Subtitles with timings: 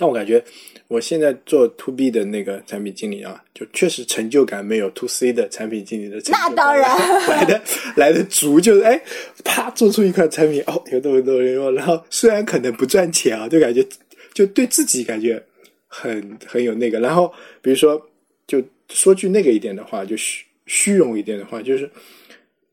[0.00, 0.42] 但我感觉
[0.86, 7.62] 我现在做 to B 的那个产品经理啊，就确实成就感没有 to C 的产品经理的成就感那当然 来的
[7.96, 9.02] 来的足，就是哎，
[9.44, 13.84] 啪做出一款产品哦，有多有多人用，然后虽然可能不赚钱啊，就感觉
[14.32, 15.42] 就对自己感觉
[15.88, 17.00] 很很有那个。
[17.00, 18.00] 然后比如说，
[18.46, 21.90] 就说句那个一点的话，就虚虚荣一点的话，就是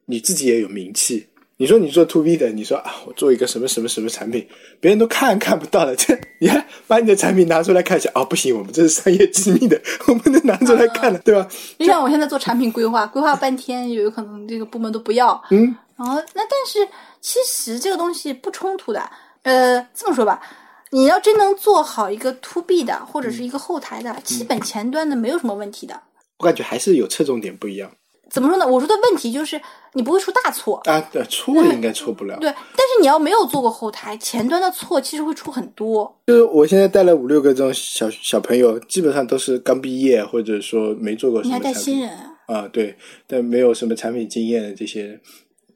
[0.05, 1.25] 你自己也有名气。
[1.57, 4.45] 你说你做 to B 的，你说啊，我做一个什么什么什么产品，
[4.81, 11.47] 别人都看看不到的， 这你还把你的产品拿出来看一下，啊，不行，我们这是商业机密的，我不能拿出来看的， 对吧？
[11.79, 15.41] 就像我现在做产品规划，规划半天，有可能这个部门都不要。
[15.49, 16.85] 嗯，然后那但是
[17.21, 19.09] 其实这个东西不冲突的。
[19.43, 20.41] 呃，这么说吧，
[20.89, 26.01] 你要真能做好一个 to B 的或者是一个后台的，基本前端的没有什么问题的。
[26.39, 27.89] 我感觉还是有侧重点不一样
[28.29, 28.67] 怎么说呢？
[28.67, 29.61] 我说的问题就是
[29.95, 30.75] 你不会出大错。
[30.85, 32.37] 啊，对，错应该错不了。
[32.39, 36.15] 对，但是你要没有做过后台，前端的错其实会出很多。
[36.27, 42.35] 就是我现在带了五六个这种小小朋友，基本上都是刚毕业，或者说没做过什你还带新人啊？
[42.47, 45.21] 啊，对，但没有什么产品经验的这些人，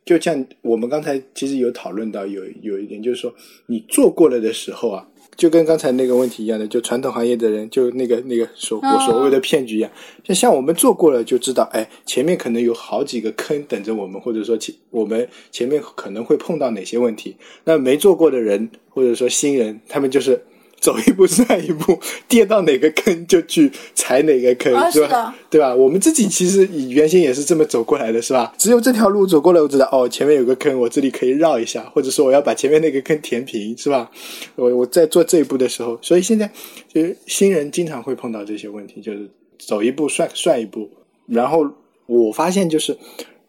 [0.05, 3.33] 就像我们刚才其实有讨论到有有一点，就是说
[3.67, 5.07] 你做过了的时候啊，
[5.39, 9.89] 就跟刚才那个问题一样的，就传统行业的人，就那个那个所我所谓的骗局一样，
[10.21, 20.43] 就像我们做过了就知道，哎，前面可能有好几个坑等着我们，或者说前我们前面可能会碰到哪些问题，那没做过的人或者说新人，他们就是。
[20.79, 24.81] 走一步算一步， 跌到哪个坑就去踩哪个坑，是吧？
[24.81, 25.73] 啊是的对吧？
[25.75, 28.53] 我们自己其实以原先也是这么走过来的，是吧？
[28.57, 34.09] 只有这条路走过来，我知道哦，前面有个坑，我这里可以绕一下，或者说我要把前面那个坑填平，是吧？
[34.55, 36.49] 我我在做这一步的时候，所以现在
[36.93, 40.89] 就是新人经常会碰到这些问题，就是走一步算算一步。
[41.27, 41.69] 然后
[42.05, 42.97] 我发现就是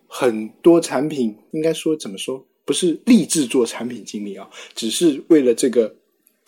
[0.07, 5.95] 很多产品，应该说怎么说，不是立志做产品经理啊，只是为了这个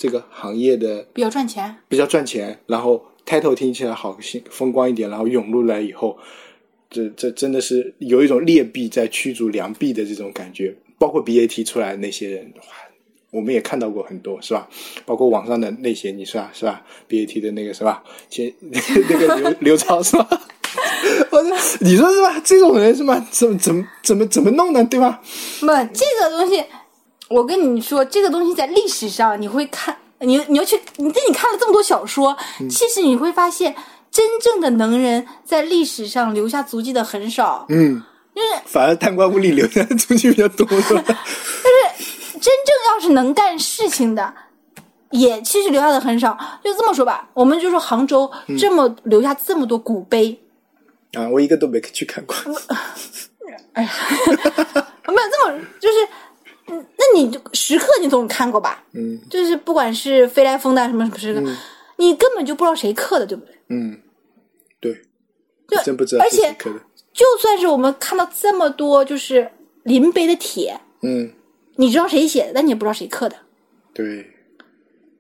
[0.03, 1.77] 这个行业的比较赚钱。
[1.87, 6.19] 比较赚钱，然后 title 听起来好兴风光一点，然后涌入来以后，
[6.91, 10.75] 这这真的是有一种劣币在驱逐良币的这种感觉。
[10.99, 12.63] 包括 BAT 出来的那些人，哇，
[13.31, 14.69] 我们也看到过很多，是吧？
[15.07, 16.51] 包括网上的那些，你是吧？
[16.53, 18.03] 是吧？BAT 的那个是吧？
[18.29, 20.29] 前 那个刘刘超是吧？
[21.31, 22.41] 我说你说是吧？
[22.45, 23.25] 这种人是吧？
[23.31, 24.85] 怎么怎么怎么怎么弄呢？
[24.85, 25.23] 对吧？
[25.61, 26.65] 不，这个东西，
[27.33, 32.37] 我跟你说，这个东西在历史上你会看，你你要去，你等你看了这么多小说，
[32.69, 33.75] 其实你会发现，
[34.11, 37.65] 真正的能人在历史上留下足迹的很少。
[37.71, 38.03] 嗯，
[38.35, 42.13] 就是反而贪官污吏留下的出去比较多， 但是？
[42.43, 44.35] 真正要是能干事情的，
[45.11, 46.37] 也其实留下的很少。
[46.65, 48.29] 就这么说吧，我们就说杭州
[48.59, 50.43] 这么留下这么多古碑，
[51.13, 52.35] 啊，我一个都没去看过。
[53.75, 53.91] 哎呀
[55.07, 56.09] 没有这么就是，
[56.73, 58.83] 嗯，那你就时刻你总看过吧？
[58.95, 61.43] 嗯就是不管是飞来峰的什么什么时刻，
[61.99, 63.55] 你根本就不知道谁刻的，对不对？
[63.69, 64.01] 嗯，
[64.81, 64.93] 对，
[65.69, 66.57] 就真不知道而且。
[67.13, 69.47] 就算是我们看到这么多就是
[69.83, 71.31] 临碑的帖，嗯，
[71.77, 73.37] 你知道谁写的，但你也不知道谁刻的。
[73.93, 74.27] 对，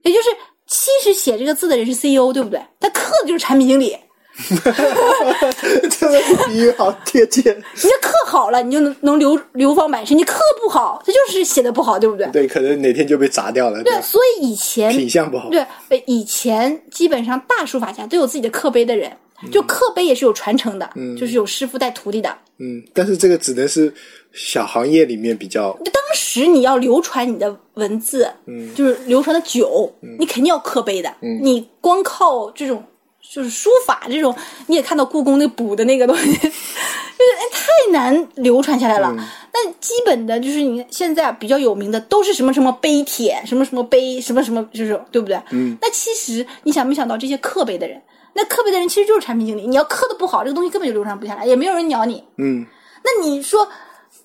[0.02, 0.30] 也就是
[0.66, 2.58] 其实写这个字的人是 CEO，对不对？
[2.80, 3.94] 他刻的就是产品经理。
[5.90, 7.52] 这个比喻好贴切。
[7.52, 12.26] 你这刻好了，你就能能流流芳百世；你刻不好，他就是写的不好，对不对？
[12.28, 14.00] 对，可能哪天就被砸掉了，对，吧？
[14.00, 15.50] 所以以前品相不好。
[15.50, 19.10] 对，呃以前基本上大书法家都有自己的刻碑的人，
[19.50, 20.88] 就刻碑也是有传承的，
[21.18, 22.34] 就是有师傅带徒弟的。
[22.58, 23.92] 嗯，但是这个只能是
[24.32, 31.12] 小行业里面比较，就当时你要流传你的文字，嗯，就是流传的久，你肯定要刻碑的。
[31.22, 32.82] 嗯，你光靠这种
[33.22, 34.34] 就是书法这种，
[34.66, 39.14] 你也看到故宫那补的那个东西，就是哎太难流传下来了。
[39.54, 45.40] 那基本的就是你现在比较有名的都是什么什么碑帖，什么什么碑，什么什么，就是对不对？
[45.50, 45.76] 嗯。
[45.80, 48.00] 那其实你想没想到这些刻碑的人，
[48.34, 49.66] 那刻碑的人其实就是产品经理。
[49.66, 52.24] 你要刻的不好，这个东西根本就流传不下来，也没有人鸟你。
[52.38, 52.66] 嗯，
[53.04, 53.68] 那你说，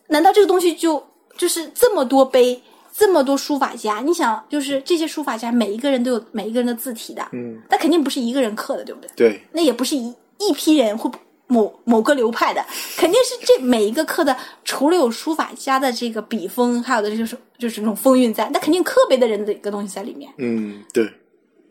[0.07, 1.05] 难道这个东西就
[1.37, 2.61] 就是这么多碑，
[2.97, 4.01] 这么多书法家？
[4.03, 9.09] 你想，就是这些书法家每一个人都有每一个人的字体的，嗯，那肯定不是一个人刻的，对不对？
[9.15, 11.11] 对，那也不是一一批人或
[11.45, 12.65] 某某个流派的，
[12.97, 14.35] 肯定是这每一个刻的，
[14.65, 20.33] 除了有书法家的这个笔锋，还有的就是就是那种风韵在，那肯定刻别的人的一个东西在里面。
[20.39, 21.07] 嗯，对，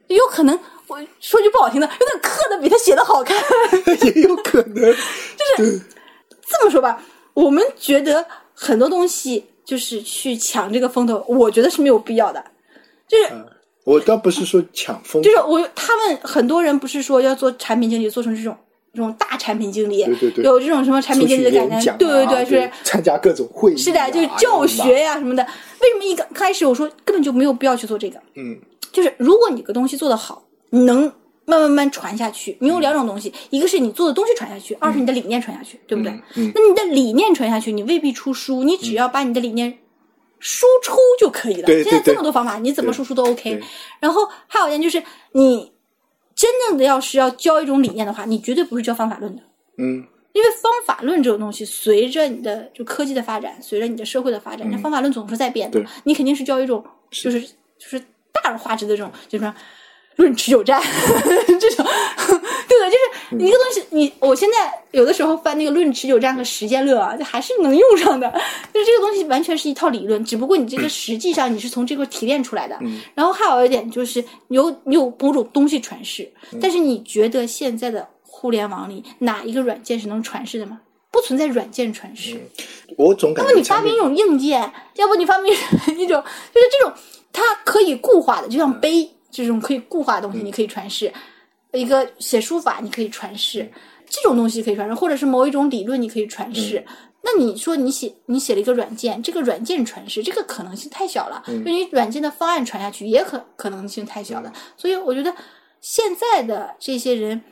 [0.07, 0.57] 有可能
[0.87, 3.37] 我说句不好听的，有点刻的比他写的好看。
[4.15, 4.75] 也有可能。
[5.57, 5.81] 就是
[6.47, 7.03] 这么说吧，
[7.35, 8.25] 我们觉得
[8.55, 12.43] 很多东西就是去抢这个风头，我觉得是没有必要的。
[13.09, 13.25] 就是
[13.85, 18.57] 我倒不是说抢风就是我他们很多人不是说要做产品经理，做成这种
[18.95, 25.43] 这种大产品经理，对对对有这种什么产品经理的感觉，对对对，是参加各种会议啊，是的，就是教学呀、什么的。
[25.81, 28.19] 为什么一刚开始我说根本就没有必要去做这个？
[28.35, 28.57] 嗯，
[28.93, 31.13] 就是如果你个东西做得好，你能
[31.47, 32.57] 慢慢慢慢传下去。
[32.61, 36.13] 你有两种东西，一个是你做的东西传下去，二是你的理念传下去，对不对？
[36.35, 39.79] 嗯那你的理念传下去，你未必出书，你只要把你的理念
[40.39, 41.67] 输出就可以了。
[41.67, 43.59] 现在这么多方法，你怎么输出都 OK。
[44.01, 45.03] 然后还有一点就是，
[45.33, 45.73] 你
[46.35, 49.43] 真正的要是要教一种理念的话，你绝对不是教方法论的。
[49.79, 55.83] 嗯因为方法论这种东西，随着你的就科技的发展，随着你的社会的发展，那、方法论总是在变的。
[56.05, 57.99] 你肯定是教一种就是就是
[58.35, 59.55] 大而化之的这种，就是说
[60.17, 60.83] 论持久战
[61.61, 61.87] 这种，
[62.69, 62.97] 对的，就
[63.39, 68.31] 是一个东西，你我现在有的时候翻那个《论持久战》和实践论啊，就还是能用上的。
[68.73, 72.79] 就是这个东西完全是一套理论，只不过你这个实际上你是从这块提炼出来的。
[73.15, 76.31] 然后还有一点就是有你有某种东西传世，
[76.61, 80.81] 但是你觉得现在的互联网里哪一个软件是能传世的吗？
[81.11, 82.39] 不存在软件传世。
[82.97, 85.53] 我总感觉要不你发明一种硬件，要不你发明
[85.97, 86.23] 一种
[86.55, 86.93] 就是这种
[87.33, 91.11] 它可以固化的，就像碑这种可以固化的东西，你可以传世；
[91.73, 93.71] 一个写书法你可以传世，
[94.09, 96.83] 这种东西可以传世，或者是某一种理论你可以传世。
[97.23, 101.43] 那你说你写你写了一个软件，这个软件传世，这个可能性太小了。
[101.47, 104.53] 就你软件的方案传下去，也可可能性太小了。
[104.77, 105.35] 所以我觉得
[105.81, 107.43] 现在的这些人，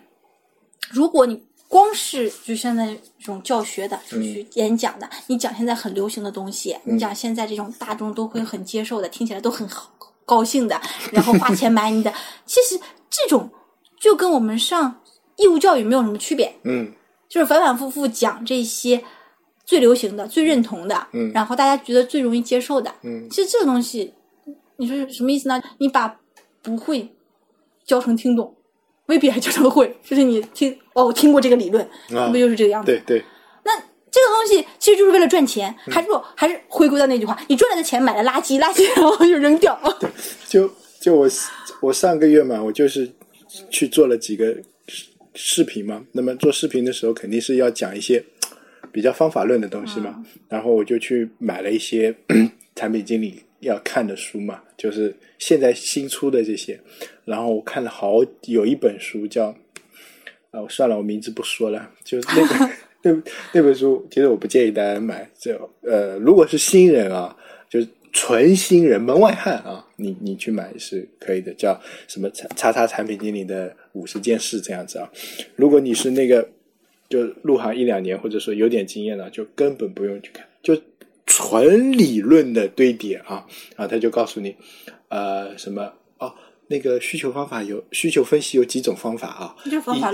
[0.91, 2.87] 如果你光是就现在
[3.19, 9.93] 这种教学的，就去演讲的，你讲现在很流行的东西，你讲现在这种大众都会很接受的，听起来都很好
[10.25, 10.81] 高兴的，
[11.13, 12.13] 然后花钱买你的，
[12.47, 12.79] 其实
[13.11, 13.51] 这种
[14.01, 15.01] 就跟我们上
[15.37, 16.93] 义务教育没有什么区别，嗯。
[17.27, 19.03] 就是反反复复讲这些
[19.65, 21.33] 最流行的、最认同的，嗯。
[21.33, 23.29] 然后大家觉得最容易接受的，嗯。
[23.29, 24.15] 其实这个东西，
[24.77, 25.61] 你说什么意思呢？
[25.79, 26.21] 你把
[26.63, 27.13] 不会
[27.85, 28.55] 教成听懂，
[29.07, 31.85] 未必还教成会，就是你听哦，我听过这个理论，
[32.15, 32.29] 啊。
[32.29, 32.93] 不就是这个样子？
[32.93, 33.19] 对对。
[33.19, 33.34] 那
[34.15, 39.77] 这个东西其实就是为了赚钱，嗯还是说还是回归到那句话，你赚来的钱买了垃圾，垃圾然后就扔掉。
[40.47, 41.29] 就就我
[41.81, 43.11] 我上个月嘛，我就是
[43.71, 44.57] 去做了几个
[44.87, 46.05] 视视频嘛。
[46.13, 48.25] 那么做视频的时候，肯定是要讲一些
[48.93, 50.25] 比较方法论的东西嘛。
[50.49, 52.15] 然后我就去买了一些
[52.77, 56.81] 产品经理要看的书嘛，就是现在新出的这些。
[57.25, 59.47] 然后我看了好有一本书叫
[60.53, 62.71] 啊，我算了，我名字不说了，就是那个
[63.05, 63.13] 那
[63.53, 65.31] 那本书，其实我不建议大家买。
[65.39, 67.37] 就呃，如果是新人啊，
[67.69, 75.09] 就是纯新人门外汉啊，你你去买是可以的，叫什么叉叉产品经理的五十件事这样子啊。
[75.55, 76.49] 如果你是那个
[77.09, 80.77] 就入行一两年，或者说有点经验了，就根本不用去看，就
[81.27, 83.47] 纯理论的堆叠啊
[83.77, 84.57] 啊，他就告诉你
[85.09, 85.93] 呃什么。
[86.67, 89.55] 那个需求方法有需求分析有几种方法啊？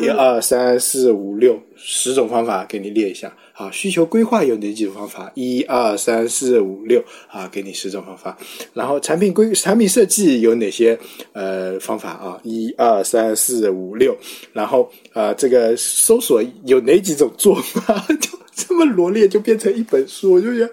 [0.00, 3.32] 一二三四五六十种方法给你列一下。
[3.52, 5.30] 好，需求规划有哪几种方法？
[5.34, 8.36] 一二三四五六啊，给你十种方法。
[8.74, 10.98] 然后产品规产品设计有哪些
[11.32, 12.40] 呃方法啊？
[12.42, 14.16] 一二三四五六。
[14.52, 18.04] 然后呃，这个搜索有哪几种做法？
[18.20, 20.72] 就这么罗列，就变成一本书，我就觉得，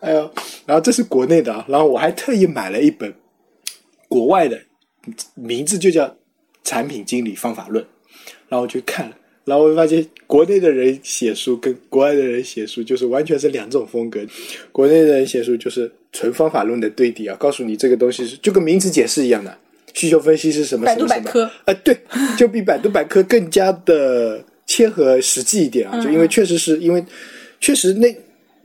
[0.00, 0.30] 哎呀，
[0.66, 3.12] 然后这是国内的啊，然后我还特意买了一本
[4.08, 4.60] 国外的。
[5.34, 6.06] 名字就叫
[6.62, 7.84] 《产品经理方法论》，
[8.48, 14.20] 然后我去看了，然后我发现国内的人写书跟国外的人写书就是完全是两种风格。
[14.72, 19.56] 国内的人写书就是纯方法论的对比啊，告诉你这个东西是就跟名词解释一样的，
[19.92, 21.98] 需求分析是什么百什么什么度百科啊、对，
[22.36, 27.04] 就比百度百科更加的切合实际一点啊，就因为确实是因为
[27.60, 28.14] 确实那。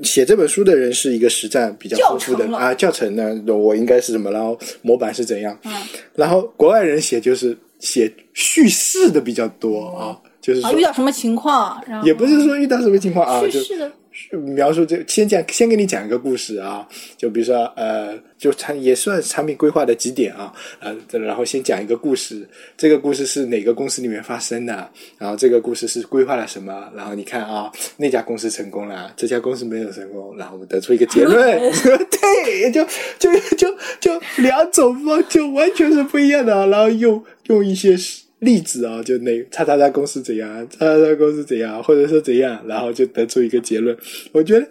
[0.03, 5.71] 写这本书的人是一个实战比较丰富的啊，教程呢，我应该是什么，然后模板是怎样，嗯。
[6.15, 13.91] 然后国外人写就是写叙事的比较多啊，就是遇到什么情况，然后也不是说遇到什么情况啊，就叙事的
[14.31, 22.47] 描述这先讲先给你讲一个故事啊，就比如说呃，就产也算产品规划的几点啊，呃，然后先讲一个故事，
[22.77, 31.59] 这个故事是哪个公司里面发生的，然后这个故事是规划了什么，然后你看啊，那家公司成功了，这家公司没有成功，然后我们得出一个结论，
[32.09, 32.85] 对，就
[33.17, 37.95] 就就就两种方就完全是不一样的啊，然后用用一些
[38.39, 43.95] 例子啊，就那叉叉叉公司怎样，叉叉叉公司怎样，或者说怎样，然后就得出一个结论。
[44.31, 44.67] 我觉得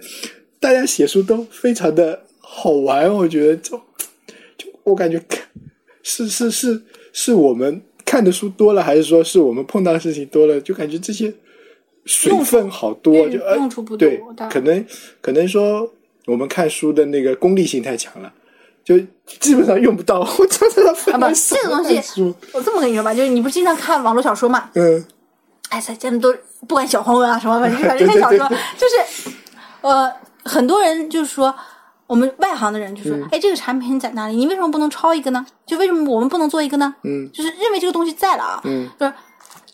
[0.59, 3.77] 大家写书都非常的好玩，我觉得就
[4.57, 5.23] 就我感觉
[6.03, 6.81] 是是是
[7.13, 11.33] 是我们看的书多了，还是说是我们碰到的事情多了，就感觉这些
[12.07, 14.21] 水分好多，就呃用处不多对，
[14.51, 14.85] 可能
[15.21, 15.93] 可能说
[16.25, 18.33] 我们看书的那个功利性太强了。
[18.89, 18.99] 就
[19.39, 24.71] 基本上用不到， 我真的非啊不，这个东西，我这么跟你说吧，就是你不是经常看网络小说嘛？
[24.73, 25.05] 嗯，
[25.69, 26.35] 哎，咱咱们都
[26.67, 29.31] 不管小黄文啊什么，反正反正看小说，就是
[29.83, 30.11] 呃，
[30.43, 31.55] 很多人就是说，
[32.07, 34.35] 我们外行的人就说，哎，这个产品在哪里？
[34.37, 35.45] 你为什么不能抄一个呢？
[35.67, 36.95] 就为什么我们不能做一个呢？
[37.03, 39.13] 嗯，就是认为这个东西在了啊，嗯，就是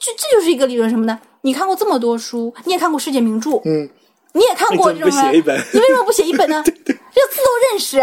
[0.01, 1.17] 这这就是一个理论什么呢？
[1.43, 3.89] 你看过这么多书，你也看过世界名著，嗯，
[4.33, 6.61] 你也看过这种不写一本你为什么不写一本呢？
[6.67, 8.03] 这个字都认识。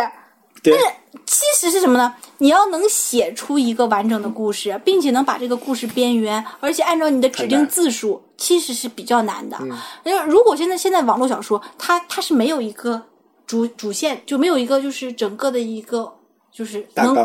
[0.64, 2.14] 对但是其实是什么呢？
[2.38, 9.58] 你要能写出一个完整的故事，并且能把这个故事边缘，而且按照你的指定字数，其实是比较难的。
[10.04, 13.02] 因为如果现在现在网络小说，它它是没有一个
[13.46, 16.14] 主主线，就没有一个就是整个的一个
[16.52, 17.16] 就是能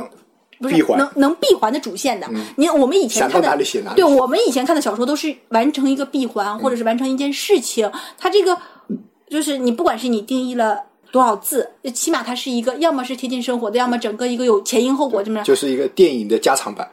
[0.59, 2.29] 不是能能闭环的主线的。
[2.57, 3.59] 你我们以前看的
[3.95, 7.91] 对我们以前看的小说都是完成一个闭环，或者是完成一件事情。
[8.19, 8.57] 它这个
[9.29, 15.45] 就是你不管是你定义了多少字，起码它是一个要么是贴近生活的，要么整个一个有前因后果这么样。
[15.45, 16.89] 就是一个电影的加长版。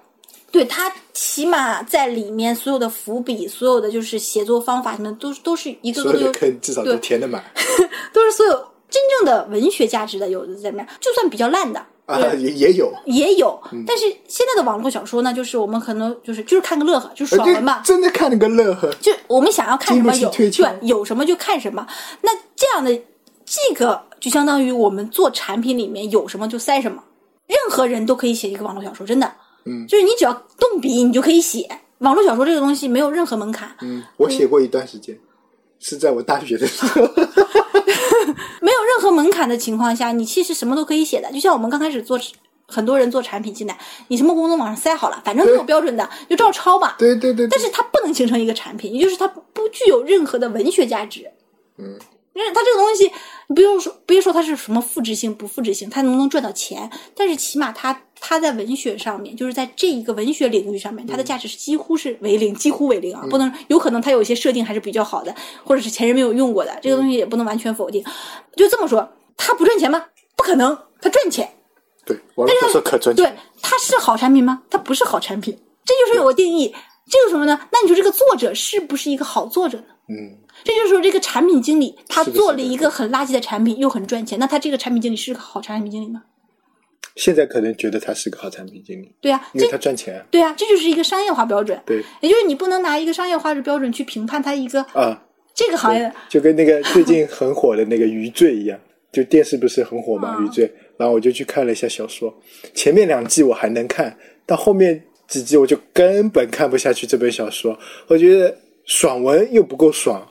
[0.52, 7.44] 对它起码在里面所有的伏笔，所有的就是写作方法什么，都都是一个个都有的坑至少都对填得满
[8.14, 8.54] 都是所有
[8.88, 11.84] 真正的文学价值的，有的在里面，就算比较烂的。
[12.06, 12.94] 啊，也也有。
[13.06, 18.94] 也有，嗯但是现在的网络小说呢，就是我们可能就是就是看个乐呵，就是爽文嘛，真的看了个乐呵。
[19.00, 20.52] 就我们想要看什么有对
[20.82, 21.88] 有什么就看什么。
[22.22, 22.92] 那这样的
[23.54, 27.04] 这个就相当于我们做产品里面有什么就塞什么，
[27.46, 29.32] 任何人都可以写一个网络小说，真的，
[29.66, 31.70] 嗯，就是你只要动笔，你就可以写。
[32.00, 35.18] 网络小说这个东西没有任何门槛，嗯，我写过一段时间，
[35.80, 37.02] 是在我大学的时候。
[38.60, 41.32] 没有任何门槛的情况下，你其实什么都可以写的。
[41.32, 42.20] 就像我们刚开始做，
[42.68, 46.96] 很多人做产品进来，你什么功能往上塞好了，反正都有标准的，就照抄吧。
[46.98, 51.30] 对对对，对但是它不能形成一个产品，也就是它不不具有任何的文学价值。
[51.78, 51.98] 嗯，
[52.34, 53.12] 因为它这个东西，
[53.48, 68.04] 你不用说，别说它是什么复制性不复制性，它能不能赚到钱，但是起码它它在文学上面，就是在这一个文学领域上面，它的价值是几乎是为零，几乎为零啊，不能有可能它有一些设定还是比较好的，或者是前人没有用过的，这个东西也不能完全否定。
[68.56, 70.06] 就这么说，它不赚钱吗？
[70.36, 71.48] 不可能，它赚钱。
[72.06, 74.64] 对，网络小说可赚钱对钱。，它是好产品吗？
[74.70, 76.74] 它不是好产品，这就是有个定义。
[77.14, 77.60] 这个什么呢？
[77.72, 79.84] 那你说这个作者是不是一个好作者呢？
[80.10, 86.24] 嗯，这就是说，这个产品经理他做了一个很垃圾的产品，又很赚钱，那他这个产品经理是个好产品经理吗？
[87.16, 90.26] 现在可能觉得他是个好产品经理，对呀、因为他赚钱啊。
[90.32, 91.80] 对呀、这就是一个商业化标准。
[91.86, 96.12] 对也就是你不能拿一个商业化的标准去评判他一个啊，这个行业的。
[96.28, 98.80] 就跟那个最近很火的那个《余罪》一样，
[99.12, 100.68] 就电视不是很火嘛，嗯余罪》，
[100.98, 102.34] 然后我就去看了一下小说，
[102.74, 104.18] 前面两季我还能看，
[104.48, 107.78] 到后面几集我就根本看不下去这本小说，
[108.08, 110.28] 我觉得爽文又不够爽，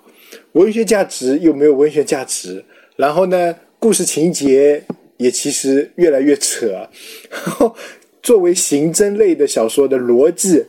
[0.53, 2.65] 文学价值又没有文学价值，
[2.97, 4.85] 然后呢，故事情节
[5.17, 6.67] 也其实越来越扯，
[7.31, 7.75] 然后
[8.23, 10.65] 作为刑侦类的小说的逻辑。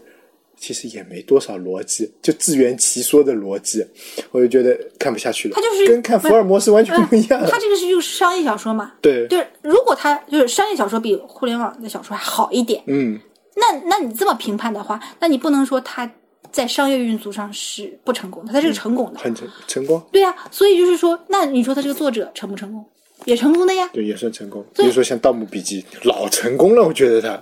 [0.56, 3.86] 其实也没多少逻辑，就自圆其说的逻辑，
[4.32, 5.56] 我就觉得看不下去了。
[5.56, 7.46] 它就是跟看福尔摩斯完全不一样。
[7.46, 8.94] 他这个是就是商业小说嘛？
[9.02, 13.20] 对，就是如果他就是商业小说比互联网的小说还好一点，嗯，
[13.56, 16.10] 那那你这么评判的话，那你不能说他
[16.52, 19.20] 在商业运作上是不成功的，他是个成功的。
[19.20, 22.84] 很成成功，对呀、所以就是说，那你说他这个作者成不成功？
[23.26, 23.90] 也成功的呀。
[23.94, 24.66] 对，也算成功。
[24.76, 27.42] 比如说像《盗墓笔记》，老成功了，我觉得他。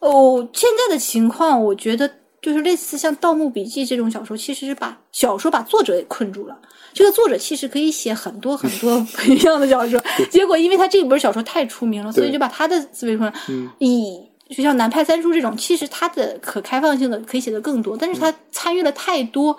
[0.00, 2.10] 哦，现在的情况，我觉得
[2.42, 6.58] 就是类似像《盗墓笔记》这种小说，其实是把小说把作者给困住了。
[6.92, 9.98] 这个作者其实可以写很多很多 不一样的小说，
[10.30, 13.34] 结果因为他这本小说太出名了，所以就把他的思维困了。
[13.78, 14.20] 以
[14.54, 19.56] 就像南派三叔这种，其实他的可开放性的可以写的更多，但是他参与了太多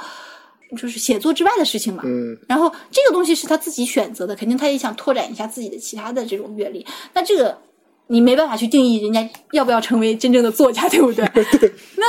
[0.77, 2.01] 就是写作之外的事情嘛。
[2.05, 6.85] 嗯，然后这个东西是他自己选择的，肯定他也想拓展一下自己的其他的这种阅历。
[7.13, 7.57] 那这个
[8.07, 11.23] 你没办法去定义人家要不要成为真正的作家， 对不对？
[11.95, 12.05] 那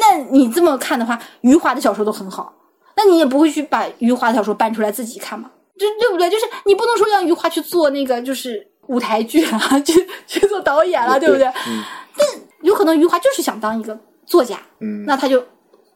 [0.00, 2.52] 那你这么看的话，余华的小说都很好，
[2.96, 5.50] 那你也不会去把余华的小说搬出来自己看嘛？
[5.78, 6.28] 这对不对？
[6.30, 9.92] 就是你不能说让余华去做那个就是舞台剧啊，去
[10.26, 11.46] 去做导演了，对不对？
[11.46, 11.82] 嗯。
[12.16, 12.26] 但
[12.62, 15.04] 有可能余华就是想当一个作家，嗯。
[15.06, 15.42] 那他就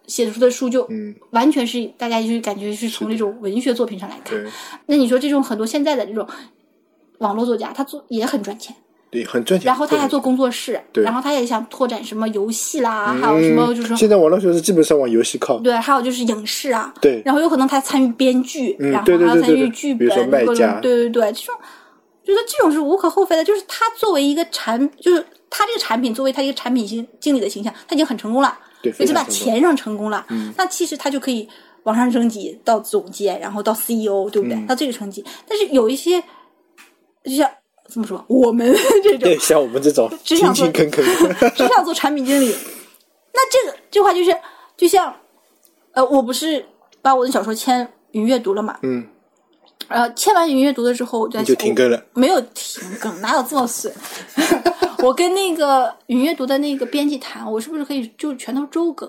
[0.06, 4.40] 写出的书就嗯，完全是大家就感觉是从那种文学作品上来看。
[4.40, 4.50] 对。
[4.86, 6.26] 那你说这种很多现在的这种
[7.18, 8.74] 网络作家，他做也很赚钱，
[9.10, 9.66] 对，很赚钱。
[9.66, 11.02] 然后他还做工作室，对。
[11.02, 15.58] 然后他也想拓展什么游戏啦，嗯还有什么就是说现在网络小说基本上往游戏靠。
[15.58, 17.22] 对，还有就是影视啊，对。
[17.24, 20.08] 然后有可能他参与编剧，嗯然后还要参与剧本，
[20.44, 21.54] 各种对对对，这种
[22.26, 29.24] 觉得这种是无可厚非的，就是他作为一个产，就是他这个产品作为他一个产品经经理的形象，他已经很成功了，对，而且把。
[29.24, 31.48] 钱上成功了，嗯那其实他就可以
[31.84, 34.56] 往上升级到总监，然后到 CEO，对不对？
[34.56, 35.24] 嗯到这个层级。
[35.46, 36.20] 但是有一些，
[37.24, 37.48] 就像
[37.88, 41.04] 怎么说，我们 这种对，像我们这种勤只想做勤恳恳
[41.38, 42.54] 的，只想做产品经理，
[43.32, 44.36] 那这个这话就是，
[44.76, 45.14] 就像，
[45.92, 46.64] 呃，我不是
[47.02, 48.78] 把我的小说签云阅读了嘛？
[48.82, 49.06] 嗯，
[49.88, 53.92] 呃，签完云阅读的之后，我就就停更了，没有停更，哪有这么损？
[55.04, 59.08] 我跟那个云阅读的那个编辑谈，我是不是可以就全都周更？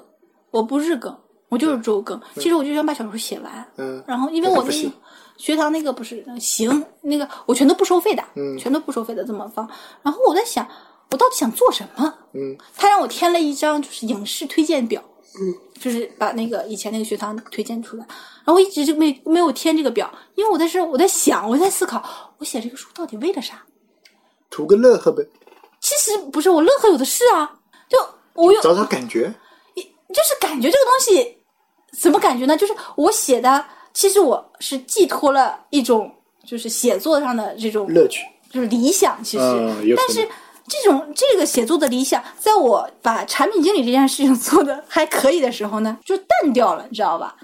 [0.52, 1.16] 我不日更，
[1.50, 2.20] 我就是周更。
[2.36, 4.92] 其实我就想把小说写完，嗯，然后因为我那个
[5.38, 9.68] 学堂那个不是行，那个我全都不收费的，嗯，全都不收费的这么放。
[10.04, 10.68] 然后我在想，
[11.10, 12.14] 我到底想做什么？
[12.34, 15.04] 嗯，他让我填了一张就是影视推荐表，
[15.36, 18.06] 嗯，就是把那个以前那个学堂推荐出来。
[18.46, 22.02] 然后我一直就没没有填这个表，因为我在这我在想，我在思考，
[22.38, 23.64] 我写这个书到底为了啥？
[24.50, 25.28] 图个乐呵呗。
[25.80, 27.98] 其实不是，我乐呵有的是啊，就
[28.34, 29.32] 我有找找感觉，
[29.76, 31.38] 就是感觉这个东西
[32.02, 32.58] 怎么感觉呢？
[32.58, 36.12] 就是我写的，其实我是寄托了一种
[36.46, 39.24] 就是写作上的这种乐趣，就是理想。
[39.24, 40.28] 其实，嗯、但是
[40.68, 47.36] 这种这个写作的理想，在我把产品经理这件事情做的还可以的时候呢， 就淡掉了，你知道吧？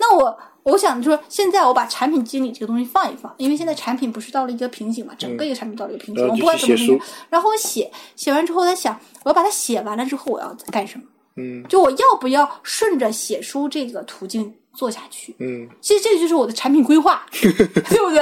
[0.00, 0.38] 那我。
[0.66, 6.98] 我想说，现在我把产品经理这个东西放一放，因为现在产品不是到了一个瓶颈嘛，整个一个产品到了一个瓶颈，我不管怎么样。
[7.30, 11.04] 然后我写写完之后，我在想我要把它写完了之后，我要干什么？
[11.36, 15.36] 嗯，就我要不要顺着写书这个途径做下去？
[15.38, 18.18] 嗯，其实这个就是我的产品规划， 对不对？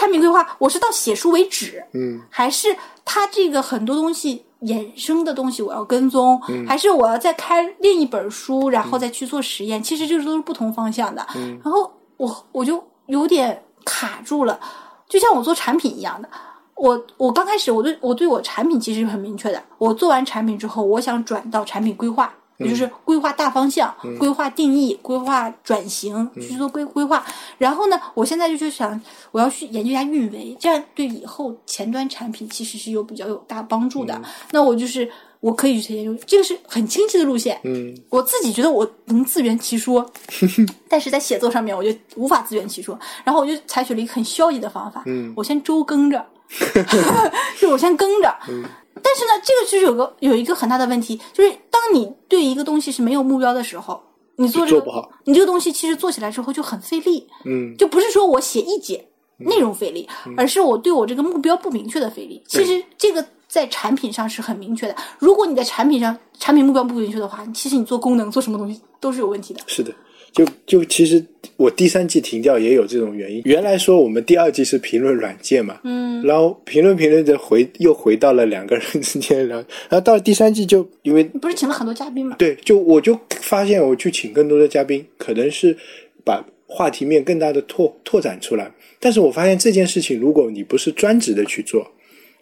[0.08, 2.74] 产品规划，我是到写书为止，嗯，还是
[3.04, 4.44] 它这个很多东西。
[4.62, 9.84] 衍生的东西我要跟踪，还是我要再开另一本书，然后再去做实验？
[9.84, 11.24] 其实这个都是不同方向的。
[11.64, 14.60] 然后我我就有点卡住了，
[15.08, 16.28] 就像我做产品一样的。
[16.74, 19.62] 我我刚开始我对我对我产品其实很明确的。
[19.78, 27.26] 我做完产品之后，我想转到产品规划，也就是规划大方向、规划定义、规划转型去做规规划。
[27.58, 29.00] 然后呢，我现在就就想
[29.32, 34.20] 我要去研究一下运维，这样对以后前端产品其实是有比较有大帮助的。
[34.52, 35.10] 那我就是
[35.40, 37.60] 我可以去研究，这个是很清晰的路线。
[37.64, 40.10] 嗯，我自己觉得我能自圆其说，
[40.90, 42.98] 但是在写作上面我就无法自圆其说。
[43.24, 46.26] 然后我就采取了一个很消极的方法，嗯，我先周更着
[47.60, 48.36] 就我先更着。
[48.50, 48.64] 嗯，
[49.04, 54.02] 但是呢，这个就是有个有一个很大的问题，就是当你对一个东西是没有目标的时候，
[54.36, 57.28] 你做这个做不好，你这个东西其实做起来之后就很费力。
[57.46, 59.08] 嗯，就不是说我写一节
[59.38, 62.44] 内容费力，而是我对我这个目标不明确的费力。
[62.48, 64.96] 其实这个在产品上是很明确的。
[65.20, 69.62] 如果你在产品上产品目标不明确的话，其实你做功能做什么东西都是有问题的。
[69.68, 69.94] 是的。
[70.38, 73.42] 就就其实我第三季停掉也有这种原因。
[73.46, 79.58] 原来说我们第二季是评论软件嘛，嗯，然后评论评论着回又回到了两个人之间聊，
[79.90, 85.76] 然后到了第三季就因为不是请了很多嘉宾嘛，对，就我就发现我去请更多的嘉宾，可能是
[86.24, 88.72] 把话题面更大的拓拓展出来。
[89.00, 91.92] 但是我发现这件事情，如果你不是专职的去做，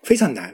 [0.03, 0.53] 非常难，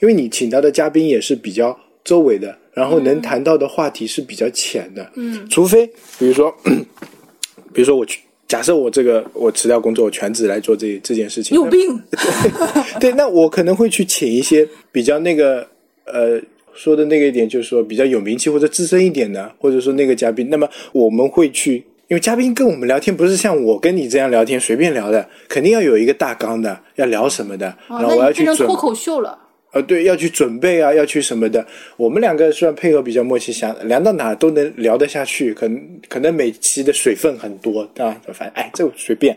[0.00, 2.58] 因为你请到的嘉宾也是比较周围的。
[2.74, 5.86] 然后能谈到的话题是比较浅的，嗯，除非
[6.18, 6.50] 比如说，
[7.70, 12.02] 比如说我去，假设我这个我辞掉工作，我全职来做这这件事情，有病，
[12.98, 15.68] 对，那我可能会去请一些比较那个
[16.06, 16.40] 呃
[16.72, 21.76] 说的那个一点，就是说比较有名气或者资深一点的，或者说那个嘉宾，那么我们会去，
[22.08, 29.38] 因为嘉宾跟我们聊天不是像我跟你这样聊天随便聊的，肯定要有一个大纲的，要聊什么的，哦、然后我要去准脱口秀了。
[29.72, 31.66] 呃，对，要去准备啊，要去什么的。
[31.96, 39.34] 我们两个虽然配合比较默契，想聊到哪都能聊得下去，可能可能每期的水分很多啊，反正哎，这随便。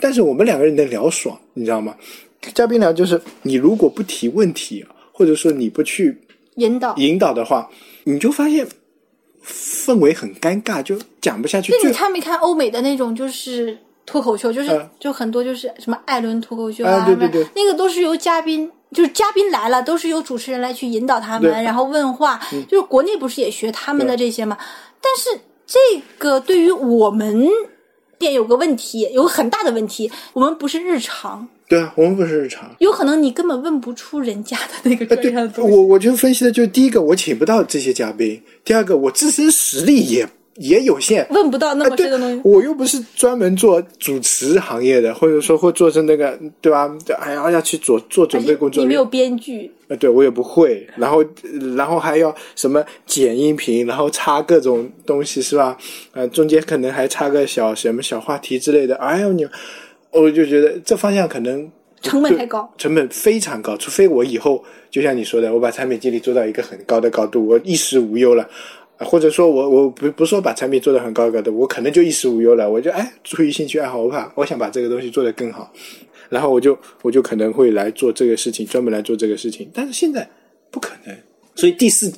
[0.00, 1.96] 但是我们两个人能聊爽，你知道吗？
[2.54, 6.16] 嘉宾聊就是你如果不提问题，或者说你不去
[6.56, 7.68] 引导引导的话，
[8.04, 8.64] 你就发现
[9.44, 11.72] 氛围很尴尬，就讲不下去。
[11.72, 18.70] 那你看没看欧美的那种就是脱口秀，就是、嗯、就很多就是什么艾伦脱口秀啊，对对对，那个都是由嘉宾。
[18.92, 22.40] 就是嘉宾来了，都是由主持人来去引导他们，然后问话。
[22.52, 24.56] 嗯、就是国内不是也学他们的这些吗？
[25.00, 25.78] 但是这
[26.18, 27.48] 个对于我们
[28.18, 31.48] 店有个问题，有个很大的问题，我们不是日常。
[31.68, 32.70] 对啊，我们不是日常。
[32.80, 35.74] 有可能你根本问不出人家的那个专业的东西。
[35.74, 40.28] 我我就分析的就是第一个，我请不到这些嘉宾；第二个，我自身实力也。
[40.56, 42.38] 也有限，问不到那么深的东西。
[42.38, 46.94] 啊、我又不是专门做主持行业的，或者说会做成那个，对吧？
[47.18, 48.82] 还要要去做做准备工作。
[48.82, 49.70] 你没有编剧。
[49.88, 50.86] 呃，对我也不会。
[50.96, 51.24] 然后，
[51.76, 55.76] 然后还要什么剪音频，然后插各种东西，是吧？
[56.12, 58.94] 呃，中间可能还插个小什么小话题之类的。
[58.96, 59.46] 哎呦你，
[60.10, 61.70] 我就觉得这方向可能
[62.02, 63.76] 成本太高，成本非常高。
[63.76, 68.46] 除非我以后就像你说的，我把产品经理做到一个很高的高度，我衣食无忧了。
[69.04, 72.70] 或者说我我不不说把产品做得很高高的，我可能就衣食无忧了。
[72.70, 75.72] 我就哎，出于兴趣爱好，我把我想把这个东西做得更好，
[76.28, 79.70] 然后我就我就可能会来做这个事情，专门来做这个事情。
[79.72, 80.28] 但是现在
[80.70, 81.16] 不可能，
[81.54, 82.12] 所以第四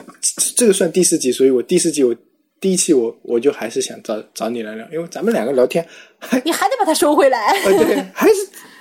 [0.57, 2.14] 这个算第四集，所以我第四集我
[2.61, 5.87] 第一期我我就还是想找找你来聊，因为咱们两个聊天，
[6.18, 7.53] 还你还得把它收回来。
[7.64, 8.35] 呃，对，还是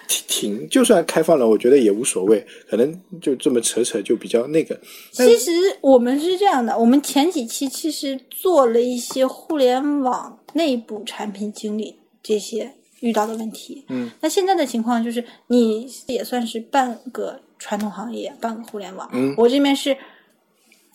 [0.07, 4.79] 挺，就算开放了，我觉得也无所谓，可能就这么扯扯就比较那个。
[5.11, 13.85] 其实我们是这样的，我们前几期其实做了一些互联网内部产品经理这些遇到的问题。
[13.89, 19.09] 嗯，那现在的情况就是，你也算是半个传统行业，半个互联网。
[19.13, 19.95] 嗯，我这边是。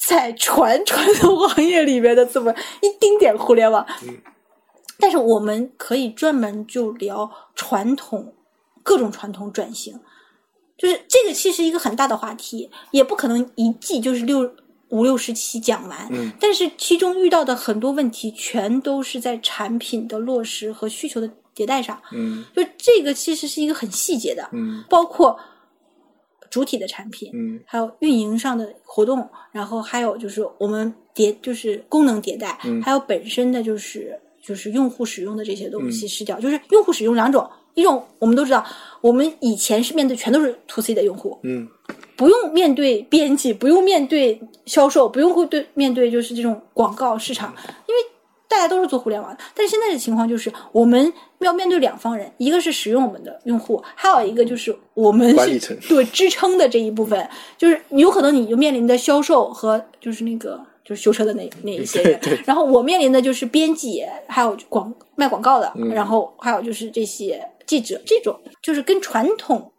[0.06, 4.16] 在传传统行业里面的这么一丁点互联网，嗯
[4.96, 8.32] 但是我们可以专门就聊传统
[8.88, 10.00] 各种传统转型，
[10.78, 14.50] 就是这个其实一个很大的话题，也不可能一季就是六
[14.88, 16.08] 五六十期讲完。
[16.10, 22.00] 嗯，但是其中遇到的很多问题，全都是在产品的落实和需求的迭代上。
[22.12, 24.48] 嗯，就这个其实是一个很细节的。
[24.52, 25.38] 嗯，包括。
[26.50, 37.46] 主体的产品，嗯，还有运营上的活动，然后还有就是我们迭就是功能迭代，嗯，还有本身的就是就是用户使用的这些东西失掉，就是用户使用两种，
[37.80, 38.64] 一种我们都知道，
[39.00, 41.68] 我们以前是面对全都是 to C 的用户，嗯，
[42.16, 47.54] 不用面对编辑，不用面对销售，不用会对面对就是这种广告市场，
[47.86, 48.00] 因为。
[48.50, 69.70] 大家都是做互联网的，但是现在的情况就是，我们要面对两方人，一个是使用我们的用户，还有一个就是我们是对支撑的这一部分，就是有可能你就面临的销售和就是那个就是修车的那那一些人，然后我面临的就是编辑，还有广卖广告的，然后还有就是这些记者，这种就是跟传统。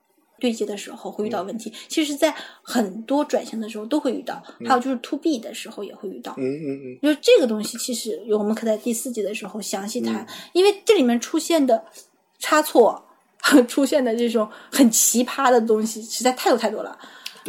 [0.41, 6.34] 对接的时候会遇到问题，其实，在很多转型的时候都会遇到，还有就是 to B 的时候也会遇到。
[6.38, 11.84] 嗯嗯嗯，就是这个东西，其实我们可在第四季的时候详细谈，因为这里面出现的
[12.39, 13.04] 差错，
[13.67, 16.98] 出现的这种很奇葩的东西，实在太多太多了。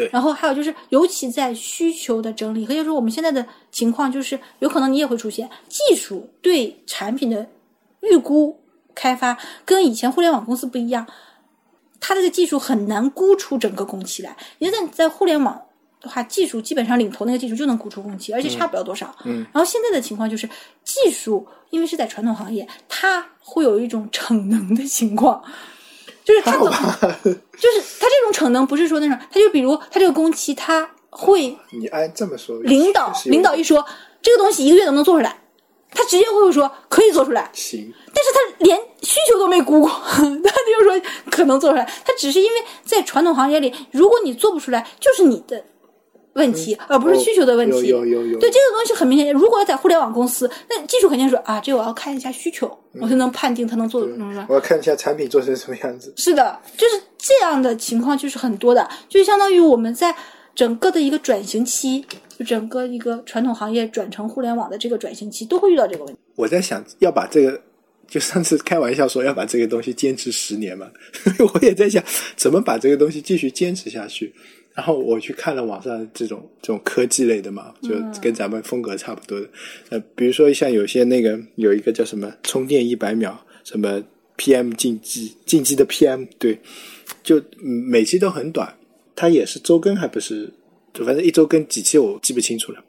[0.01, 0.11] 对。
[0.13, 7.47] 然后还有就是，尤其在需求的整理，可以说我们现在的情况就是，有可能你也会出现技术对产品的
[8.01, 8.59] 预估
[8.95, 11.07] 开发跟以前互联网公司不一样。
[12.03, 14.35] 它这个技术很难估出整个工期来。
[14.59, 15.61] 一旦在互联网
[16.01, 19.15] 的话，技术基本上领头那个技术就能估出工期，而且差不了多少。
[19.27, 19.45] 嗯。
[19.53, 20.49] 然后现在的情况就是，
[20.83, 25.45] 技术因为是在传统行业，它会有一种逞能的情况，
[26.31, 26.71] 就是他怎么，
[27.59, 33.85] 就是他这种逞能不是说那种，他就比如他这个工期，他会你按这么说，领导领导一说
[34.23, 35.37] 这个东西一个月能不能做出来？
[35.93, 41.85] 他直接会说可以做出来，行，但是他连需求都没估过， 他就说可能做出来。
[42.05, 45.65] 他只是因为在传统行业里，如果你做不出来，就是你的
[46.35, 47.89] 问题，而不是需求的问题。
[47.89, 48.39] 有有有。
[48.39, 54.09] 对这个东西很明显，如果在互联网公司，那技术肯定说啊，这我要看一下需求，我才能判定它能做。
[54.49, 56.13] 我要看一下产品做成什么样子。
[56.17, 60.15] 是的，就是这样的情况就是很多的，就相当于我们在
[60.55, 62.05] 整个的一个转型期。
[62.39, 66.19] 就整个一个传统行业转成互联网的这个转型期，都会遇到这个问题。
[66.37, 67.61] 我在想要把这个，
[68.09, 70.87] 就上次开玩笑说要把这个东西坚持十年嘛，
[71.53, 72.03] 我也在想
[72.37, 74.35] 怎么把这个东西继续坚持下去。
[74.75, 77.91] 然后我去看了网上这种这种科技类的嘛，就
[78.23, 79.49] 跟咱们风格差不多的。
[79.91, 84.03] 呃，比如说像有些那个有一个叫什么充电一百秒，什么
[84.39, 86.59] PM 竞技竞技的 PM，对，
[87.23, 88.75] 就每期都很短，
[89.15, 90.51] 它也是周更还不是。
[90.93, 92.83] 就反正一周更几期我记不清楚了，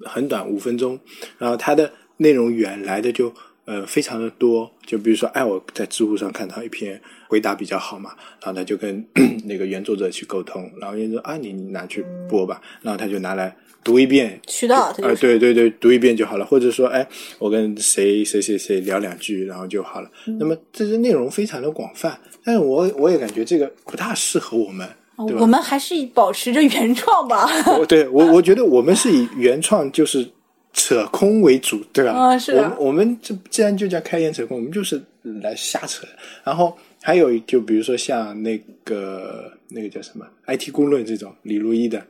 [0.00, 0.98] 很短五分钟，
[1.36, 3.30] 然后它的内容远来的就
[3.66, 8.10] 呃非常的多，就比如说哎我在知乎上看到一篇回答比较好嘛，
[8.42, 9.04] 然后他就跟
[9.44, 17.06] 那个原作者去沟通，然后原作啊你你拿去播吧，然后他就拿来读一遍渠道啊对对对读一遍就好了，或者说哎
[17.38, 24.88] 我跟谁谁谁谁聊两句然后就好了，那么这些内容非常的广泛，但是我我也感觉这个不大适合我们。
[25.16, 27.48] 我们还是保持着原创吧。
[27.86, 30.28] 对，我我觉得我们是以原创就是
[30.74, 32.12] 扯空为主，对吧？
[32.12, 32.52] 啊，是。
[32.52, 36.06] 我们我们这既然就叫开眼扯空，我们就是来瞎扯。
[36.42, 42.04] 然后还有就比如说像那个那个叫什么 IT 公论这种李如一的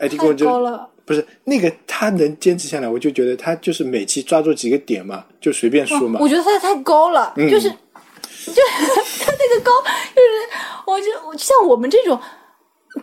[0.00, 0.46] ，IT 公论就
[1.04, 6.18] 不是那个他能坚持下来，我就觉得他就是每期抓住几个点嘛，就随便说嘛。
[6.20, 7.70] 我觉得他太高了，就是。
[8.48, 8.54] 就
[9.20, 9.70] 他那个高，
[10.16, 10.32] 就是
[10.86, 12.18] 我就像我们这种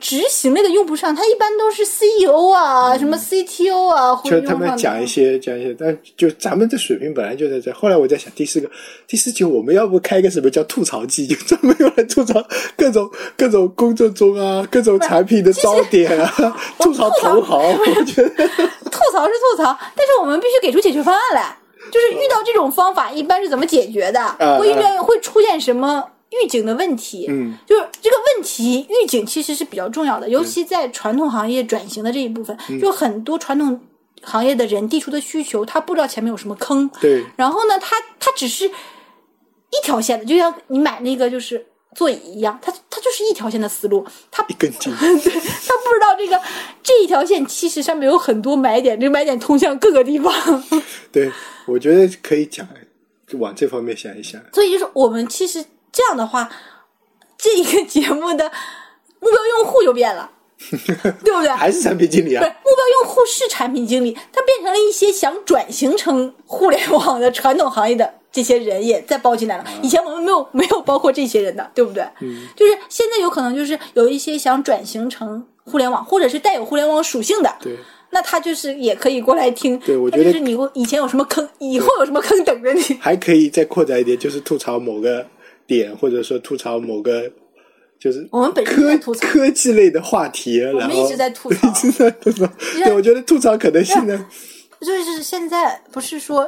[0.02, 7.71] 执行类的用不上，他一般都是 CEO 啊，什么 CTO 啊，就他们讲一些讲一些，但就咱们的水平本来就在这。
[7.71, 8.69] 后来我在想，第四个、
[9.08, 12.43] 第四集我们要不开个什么叫吐槽季，就专门用来吐槽
[12.76, 17.58] 各种 各种工作中啊，各种产品的糟点啊，吐槽同行。
[17.58, 21.58] 我觉得吐槽是吐槽，但是我们必须给出解决方案来。
[21.91, 24.19] 就是遇到这种方法，一般是怎么解决的？
[24.60, 27.28] 会遇到会出现什么预警的问题？
[27.30, 33.80] 嗯，就是这个问题预警其实是比较重要的，尤其在传统行业转型的这一部分，就很多传统
[34.22, 46.42] 行业的人递出的需求，他不知道前面有什么坑，对，然后呢，他他只是一条线的，就像你买那个就是座椅一样，他他就是一条线的思路，他一根筋，对 他不知道这个
[46.84, 50.34] 这一条线其实上面有很多买点，这个买点通向各个地方，
[51.14, 51.32] 对
[51.66, 52.68] 我觉得可以讲，
[53.34, 54.42] 往这方面想一想。
[54.54, 55.64] 所以就是我们其实
[55.95, 56.49] 这样的话，
[57.38, 58.51] 这一个节目的
[59.21, 60.29] 目标用户就变了。
[61.23, 61.49] 对不对？
[61.49, 62.41] 还是产品经理啊？
[62.41, 69.65] 对，目标用户是产品经理，他变成了一些想转型成互联网的传统行业的这些人也在包进来了。
[69.81, 72.03] 以前我们没有 没有包括这些人的，对不对？
[72.21, 77.75] 嗯，就是现在有可能就是有一些想转型成互联网，或者是带有互联网属性的，对，
[78.12, 79.77] 那他就是也可以过来听。
[79.79, 82.81] 对，我觉得就是你以前有什么坑，以后有什么坑等着你。
[83.01, 85.27] 还可以再扩展一点，就是吐槽某个
[85.67, 87.32] 点，或者说吐槽某个。
[87.97, 92.45] 就是我们本科科技类的话题，然后我们一直在吐槽， 一直在吐槽。
[92.84, 94.28] 对，我觉得吐槽可能性呢，
[94.82, 96.47] 就是现在不是说，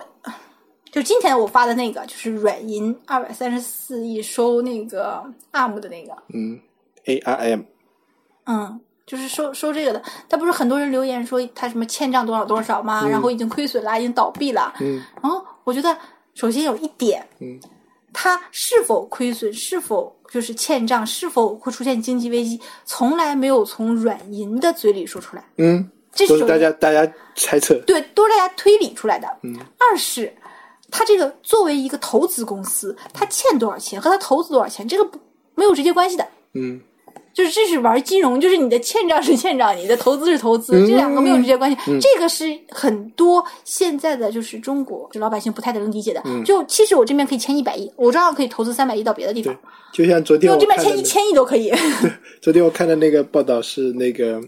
[0.91, 6.59] 就今天我发的那个，就是软银二百三十四亿收那个 ARM 的那个，嗯
[7.05, 7.63] ，ARM，
[8.45, 10.03] 嗯，就是收收这个的。
[10.27, 13.07] 他不是很多人留言说他什么欠账多少多少吗？
[13.07, 14.73] 然后已经亏损了，已经倒闭了。
[14.81, 15.97] 嗯，然后我觉得
[16.35, 17.57] 首先有一点，嗯，
[18.19, 20.15] 他是否亏损，是否。
[20.29, 25.49] 就是欠账是否会出现经济危机，从来没有从软银的嘴里说出来。
[25.57, 29.27] 嗯，这是大家大家猜测，对，都是大家推理出来的。
[29.43, 30.35] 嗯，二是
[30.91, 35.17] 他这个作为一个投资公司，他欠多少钱和他投资多少钱，这个不
[35.55, 36.27] 没有直接关系的。
[36.55, 36.81] 嗯。
[37.37, 41.77] 就是这是玩金融，就是你的欠账是欠账，你的投资是投资，这两个没有直接关系。
[42.01, 46.23] 这个是很多现在的就是中国就老百姓不太能理解的。
[46.43, 49.55] 就其实我这边可以欠一百亿，我照样可以投资三百亿到别的地方。
[49.93, 51.71] 就像昨天我这边欠一千亿都可以。
[52.41, 54.41] 昨天我看的那个报道是那个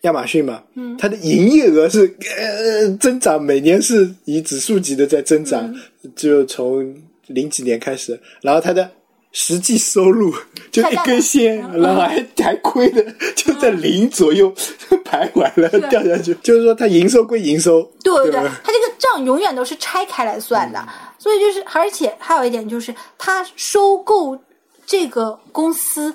[0.00, 0.64] 亚马逊嘛，
[0.98, 5.72] 它的营业额是呃增长，每年是以指数级的在增长，
[6.16, 6.92] 就从
[7.28, 8.90] 零几年开始，然后它的。
[9.32, 10.32] 实际收入
[10.70, 13.02] 就一根线，然后还还亏的，
[13.34, 14.52] 就在零左右
[15.04, 16.34] 徘徊了，掉下去。
[16.42, 20.86] 就是说，它营收归营收，对对对，它这个账永远都是拆开来算的。
[21.18, 24.38] 所以就是，而且还有一点就是，它收购
[24.84, 26.14] 这个公司，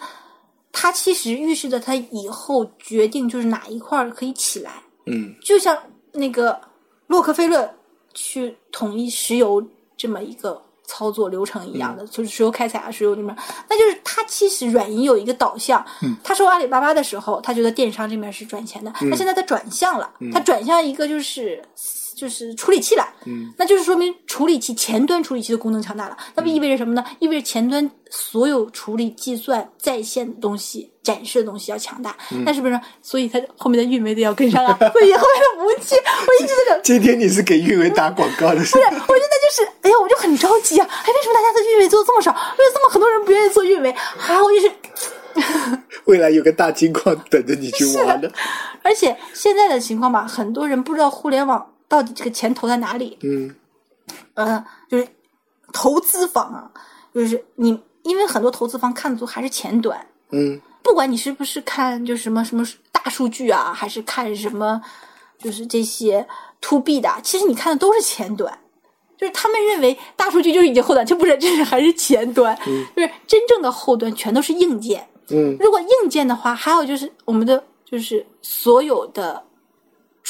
[0.71, 4.71] 它其实预示着它以后决定就是哪一块可以起来。
[5.05, 5.77] 嗯，就像
[6.11, 6.59] 那个
[7.07, 7.69] 洛克菲勒
[8.13, 10.61] 去统一石油这么一个。
[10.87, 13.35] 操作流程一样的，就是石油开采啊，石油这边，
[13.69, 15.85] 那就是他其实软银有一个导向。
[16.01, 21.61] 嗯，他收阿里巴巴的时候，他觉得电商这边是赚钱的，他现在他转向了，他转向一个就是。
[22.17, 27.05] 就是处理器了，嗯，那就是说明处理器前端处理器的功能强大了，那么意味着什么呢？
[27.19, 32.81] 意味着前端所有处理、计算、在线的东西、展示的东西要强大，那是不是？
[33.03, 36.81] 所以它后面的运维得要跟上啊，所以后面的服务器，我一直在想。
[36.81, 38.87] 今天你是给运维打广告的，是不是？
[38.87, 40.87] 我现在就是，哎呀，我就很着急啊！
[40.89, 42.31] 哎，为什么大家的运维做的这么少？
[42.31, 43.91] 为什么这么很多人不愿意做运维？
[43.91, 44.71] 啊，我就是，
[46.05, 48.27] 未来有个大金矿等着你去挖呢。
[48.81, 51.73] 而且现在的情况吧，很多人不知道互联网。
[51.87, 53.17] 到底这个钱投在哪里？
[53.21, 53.55] 嗯，
[54.33, 55.07] 呃，就是
[55.71, 56.71] 投资方啊，
[57.13, 60.05] 就是你，因为很多投资方看的都还是前端。
[60.31, 64.81] 嗯，不管你是不是看就什么什么大数据啊，还是看什么，
[65.37, 66.27] 就是这些
[66.59, 68.59] to B 的，其实你看的都是前端。
[69.17, 72.55] 就是他们认为大数据就是已经后端，就不是，这是还是前端。
[72.67, 75.07] 嗯，就是真正的后端全都是硬件。
[75.29, 79.43] 嗯，如果硬件的话，还有就是我们的就是所有的。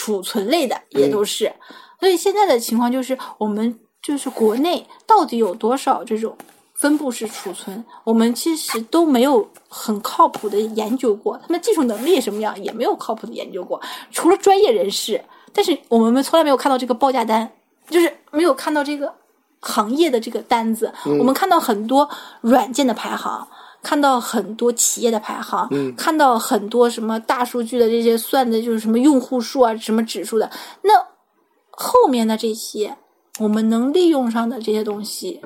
[0.08, 1.52] 储存类的也都是，
[2.00, 6.34] 所以现在的情况就是，我们就是国内到底有多少这种
[6.76, 17.52] 分布式储存，我们其实都没有很靠谱的研究过，他们技术能力什么样也没有靠谱的研究过，除了专业人士，但是我们从来没有看到这个报价单，
[17.90, 19.14] 就是没有看到这个
[19.60, 23.46] 行业的这个单子，我们看到很多软件的排行。
[23.82, 30.50] 看到很多企业的排行，看到很多什么大数据的这些算的，就是什么用户数啊，什么指数的。
[30.82, 30.94] 那
[31.72, 32.98] 后面的这些
[33.40, 35.42] 我们能利用上的这些东西，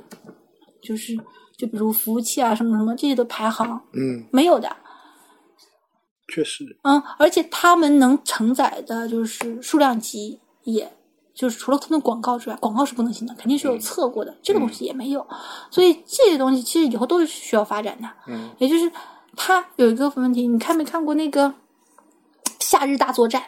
[0.81, 1.15] 就是
[1.57, 4.75] 就比如服务器啊，什么什么这些的排行，嗯，没有的。
[6.33, 6.63] 确实。
[6.83, 10.91] 嗯，而且他们能承载的就是数量级也。
[11.33, 15.25] 就是除了他们广告之外，广告是不能行的，肯定是有测过的，这个东西也没有，
[15.69, 18.07] 所以这些东西其实以后都是需要发展的。
[18.27, 18.91] 嗯，也就是
[19.35, 21.47] 它有一个问题，你看没看过那个
[22.59, 23.41] 《夏日大作战》？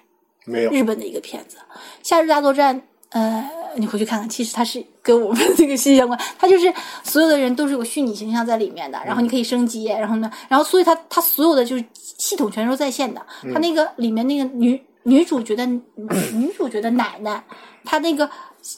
[0.46, 1.58] 没有，日本的一个片子，
[2.02, 2.80] 《夏日大作战》。
[3.10, 6.19] 呃，你回去看看，其实它是跟我们这个息息相关。
[6.39, 13.22] 它就是所有的人都是有虚拟形象在里面的，然后你可以升级，然后呢，然后所以它它所有的就是系统全都在线的。
[13.54, 14.82] 它那个里面那个女。
[15.04, 15.66] 女主角的
[16.34, 17.44] 女主角的奶奶，
[17.84, 18.30] 她那个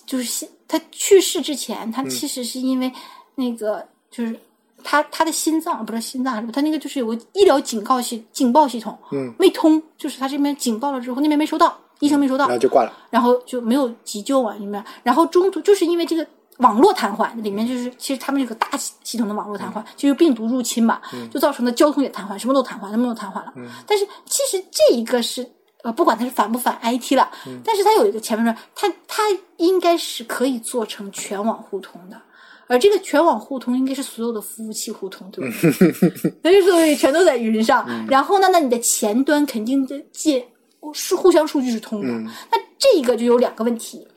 [0.05, 2.91] 就是她去世之前，她其实是因为
[3.35, 4.39] 那个就是
[4.83, 16.25] 她她的心脏不是心脏，她那个就是有个医疗警告系警报系统，嗯，没通，就是她这边警报了之后，那边没收到，医生没收到，然后就挂了，然后就没有急救啊，里面，然后中途就是因为这个。
[16.59, 18.69] 网络瘫痪，里面就是其实他们有个大
[19.03, 23.51] 系统的网络瘫痪，就是病毒入侵嘛，就造成的交通也瘫痪，什么都瘫痪，什么都瘫痪了。
[23.85, 25.45] 但是其实这一个是
[25.85, 27.29] 呃，不管它是反不反 IT 了，
[27.63, 29.21] 但是它有一个前面说，它它
[29.57, 32.19] 应该是可以做成全网互通的，
[32.65, 35.55] 而这个全网互通应该是所有的服务器互通，对吧？
[36.41, 40.43] 那就所以全都在云上，然后呢，那你的前端肯定的借
[40.91, 42.07] 是互相数据是通的，
[42.51, 44.07] 那这个就有两个问题。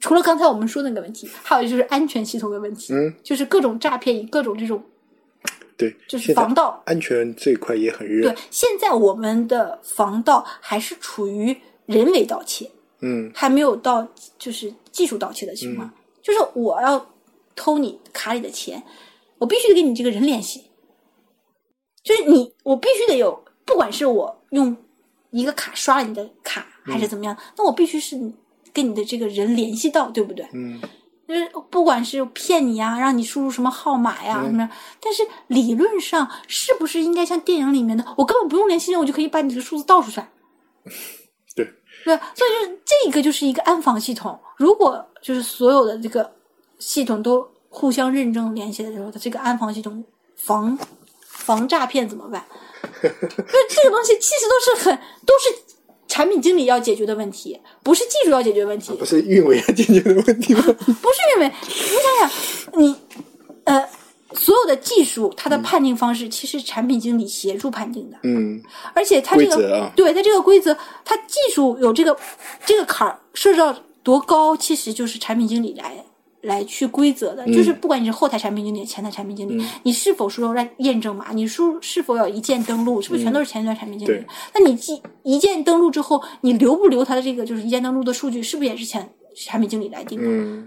[0.00, 4.82] 除了刚才我们说的那个问题，还有就是安全系统的问题，嗯，就是各种诈骗，各种这种，
[5.80, 8.30] 对，就是防盗安全这一块也很热。
[8.30, 14.06] 对，现在我们的防盗还是处于人为盗窃，嗯，还没有到
[14.38, 15.90] 就是技术盗窃的情况。
[16.22, 17.14] 就是我要
[17.56, 18.82] 偷你卡里的钱，
[19.38, 20.64] 我必须得跟你这个人联系，
[22.04, 24.76] 就是你，我必须得有，不管是我用
[25.30, 28.32] 一个卡刷了你的卡，还是怎么样，那我必须是。
[28.72, 30.46] 跟你的这个人联系到，对不对？
[30.52, 30.80] 嗯，
[31.30, 34.68] 就是不管是骗你呀，让你输入什么号码呀什么，
[35.00, 40.28] 但是理论上是不是应该像电影里面的，我根本不用联系人，我就可以把你的数字倒出来？
[41.54, 41.64] 对
[42.04, 44.36] 对，所以就是这个就是一个安防系统。
[44.56, 46.28] 如果就是所有的这个
[46.80, 50.04] 系统都互相认证联系的时候，它这个安防系统
[50.36, 50.76] 防
[51.22, 52.44] 防诈骗怎么办？
[52.82, 53.08] 那
[53.68, 55.76] 这个东西其实都是很都是。
[56.10, 60.60] 产品经理要解决的问题，不是技术要解决问题，不是运维要解决的问题吗？
[60.60, 62.96] 不是运维，你想想，你
[63.62, 63.88] 呃，
[64.32, 68.18] 所有的技术它的判定方式，其实产品经理协助判定的。
[68.24, 68.60] 嗯，
[68.92, 72.16] 而且它这个对它这个规则，它技术有这个
[72.66, 76.04] 这个坎儿设置到多高，其实就是产品经理来。
[76.42, 84.24] 来去规则的，就是不管你是后台产品经理、前台产品经理，你是否输入让验证码，你输是否要一键登录，是不是全都是前端产品经理？
[84.54, 90.26] 那你一一键登录之后，你留不留他的这个就是一键登录的数据，是不是也是前产品经理来定的？
[90.26, 90.66] 嗯，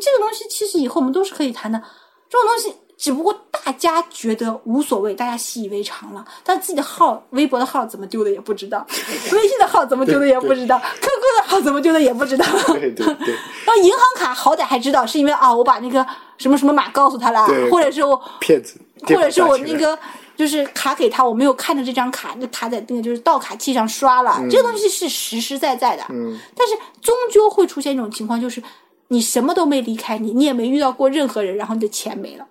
[0.00, 1.82] 这个东西其实以后我们都是可以谈的，
[2.28, 2.78] 这种东西。
[3.02, 6.24] 只不过大家觉得无所谓，大家习以为常了。
[6.44, 8.86] 但自己的号、微博的号怎么丢的也不知道，
[9.32, 11.10] 微信的号怎么丢的也不知道，QQ
[11.40, 12.46] 的号怎么丢的也不知道。
[12.68, 13.34] 对对对。
[13.64, 16.06] 然后银行卡好歹还知道，是因为啊，我把那个
[16.38, 19.98] 什么什么码告诉他了，或者是我骗子，或者是我那个
[20.36, 24.40] 就是卡给他，我没有看着这张卡，那卡在那个就是盗卡器上刷了。
[24.48, 26.04] 这个东西是实实在在的。
[26.10, 26.38] 嗯。
[26.54, 28.62] 但是终究会出现一种情况，就是
[29.08, 32.46] 你什么都没离开你，你也没遇到过任何人，然后你的钱没了。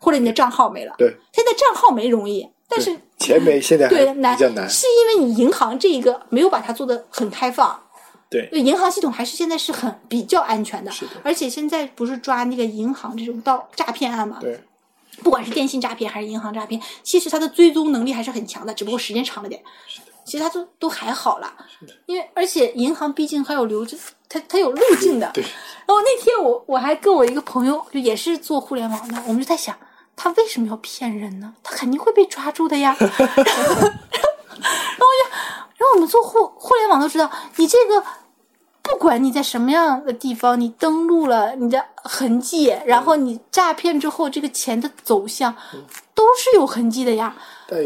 [0.00, 7.80] 或者你的账号没了，对，现在账号没容易，但是钱没现在对难，比较难，是因为你银行这一个没有把它做的很开放，
[8.28, 14.60] 对，银行系统还是现在是很比较安全的，是的，而且现在不是抓那个银行这种盗诈骗案嘛，对，
[15.22, 19.62] 不管是电信诈骗还是银行诈骗，其实它的追踪能力还是很强的，只不过时间长了点，
[20.24, 21.54] 其他都都还好啦，
[22.06, 23.96] 因为而且银行毕竟还有留着。
[24.32, 29.76] 它它有路径的，对，然后那天我我还跟我一个朋友就也是做互联网的，我们就在想。
[30.14, 31.52] 他为什么要骗人呢？
[31.64, 32.94] 他肯定会被抓住的呀。
[33.00, 35.30] 然后，然后就，
[35.78, 38.04] 然后我们做互互联网都知道，你这个
[38.82, 45.52] 不管你在什么样的地方，你登录了你的痕迹，然后你诈骗之后，这个钱的走向
[46.20, 47.36] 都是有痕迹的呀。
[47.68, 47.80] 但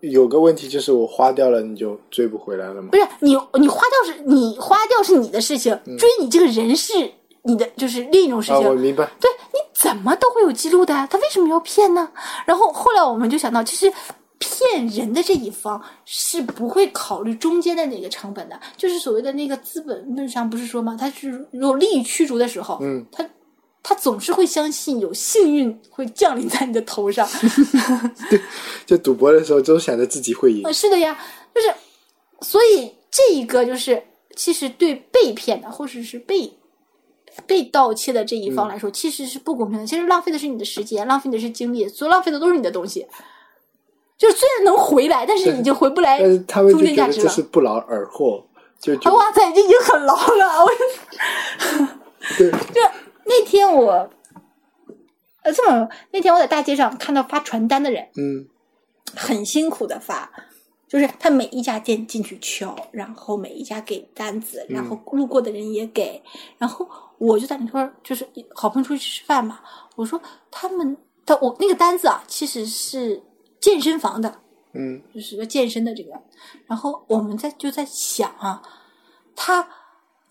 [0.00, 2.88] 有个问题就是，我花掉了，你就追不回来了吗？
[2.92, 7.12] 不是你，你花掉是你花掉是你的事情，追你这个人是。
[7.42, 9.10] 你的就是另一种事情，我明白。
[9.18, 11.08] 对，你怎么都会有记录的呀？
[11.10, 12.06] 他为什么要骗呢？
[12.44, 13.90] 然后后来我们就想到，其实
[14.38, 20.94] 骗人的这一方是不会考虑中间的那个成本的，就是所谓的那个资本论上不是说吗？
[21.00, 23.24] 他是有利益驱逐的时候，嗯，他
[23.82, 27.28] 他总是会相信有幸运会降临在你的头上。
[28.30, 28.40] 对，
[28.86, 30.72] 就赌博的时候都想着自己会赢。
[30.72, 31.18] 是的呀，
[31.54, 31.72] 就是
[32.40, 34.02] 所以这一个就是
[34.34, 36.52] 其实对被骗的或者是被。
[37.46, 39.86] 被盗窃的这一方来说，其实是不公平的。
[39.86, 43.06] 其实浪费的是你的时间，浪费的是精力，所浪费的都是你的东西。
[44.18, 46.18] 就是虽然能回来，但是已经回不来。
[46.18, 48.44] 但是他们就觉得这是不劳而获。
[48.80, 50.64] 就哇塞，这已经很劳了。
[50.64, 50.70] 我
[52.36, 52.80] 对，就
[53.30, 54.10] 那天我
[55.44, 58.46] 呃，这么那天我在大街上看到发传单的人，嗯，
[59.16, 60.30] 很辛苦的发，
[60.86, 66.22] 就是他每一家店进去敲，然后每一家给单子，然后路过的人也给，
[66.58, 66.86] 然后。
[67.20, 69.60] 我就在那块儿，就是好朋友出去吃饭嘛。
[69.94, 70.18] 我说
[70.50, 73.22] 他们，他我那个单子啊，其实是
[73.60, 74.40] 健身房的，
[74.72, 76.12] 嗯，就是个健身的这个。
[76.66, 78.62] 然后我们在就在想啊，
[79.36, 79.68] 他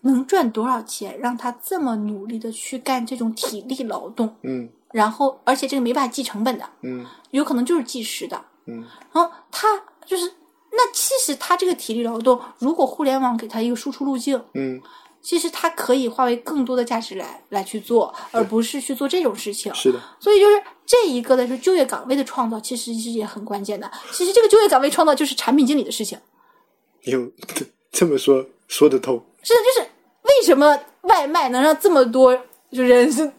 [0.02, 4.36] 能赚多少钱，让他这么努力的去干这种体力劳动？
[4.42, 8.44] 嗯然后而且这个没办法计成本的，嗯有可能就是计时的。
[8.66, 9.68] 嗯然后他
[10.04, 10.32] 就是
[10.72, 14.80] 那其实他这个体力劳动，如果互联网给他一个输出路径，嗯，
[15.22, 19.72] 其实他可以化为更多的价值来来去做，而不是去做这种事情。
[19.74, 23.90] 是的，所以就是这一个的是就业岗位的创造，其实是也很关键的。
[24.12, 26.18] 其实这个就业岗位创造就是产品经理的事情。
[27.02, 27.30] 有
[27.92, 29.24] 这么说说得通。
[29.42, 29.89] 是的，就是为
[30.42, 32.36] 什么外卖能让这么多
[32.72, 33.30] 就人是，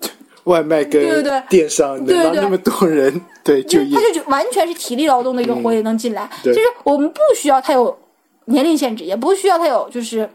[0.46, 1.44] 外卖跟对对对。
[1.50, 2.16] 电商能对。
[2.18, 6.30] 对让那么多人 对就业它，就完全是体力劳动的一个活也能进来。
[6.44, 6.54] 对。
[6.54, 7.98] 就是我们不需要他有
[8.46, 10.30] 年龄限制，也不需要他有就是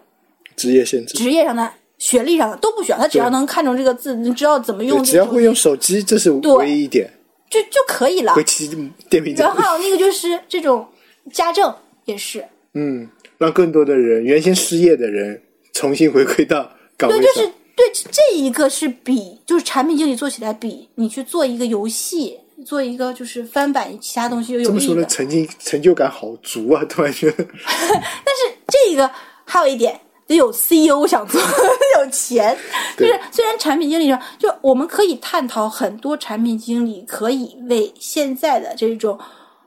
[0.56, 7.10] 职业限制，职业上的、学历上的都不需要，他只要能看中这个字，你知道怎么用只要会用手机，这是唯一一点。
[7.48, 8.34] 就就可以了。
[8.34, 8.68] 会骑
[9.08, 10.84] 电瓶车然，后还有那个就是这种
[11.32, 11.72] 家政
[12.04, 12.44] 也是，
[12.74, 13.08] 嗯，
[13.38, 15.40] 让更多的人原先失业的人
[15.76, 17.46] 重新回归到岗位对，就是
[17.76, 25.08] 对这一个是比就是产品经理做起来比你去做一个游戏，做一个就是翻版其他东西有这么说呢，有意义的。
[25.08, 26.82] 成就成就感好足啊！
[26.88, 29.10] 突然觉得， 但是这个
[29.44, 30.00] 还有一点。
[30.28, 31.40] 得有 CEO 想做，
[32.02, 32.58] 有钱。
[32.96, 39.16] 就是虽然产品经理上，就我们可以探讨很多产品经理可以为现在的这种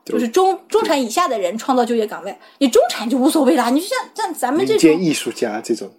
[0.04, 2.38] 就是中中产以下的人创造就业岗位。
[2.58, 5.90] 你中产就无所谓啦，你就像像咱们这种艺术家这种，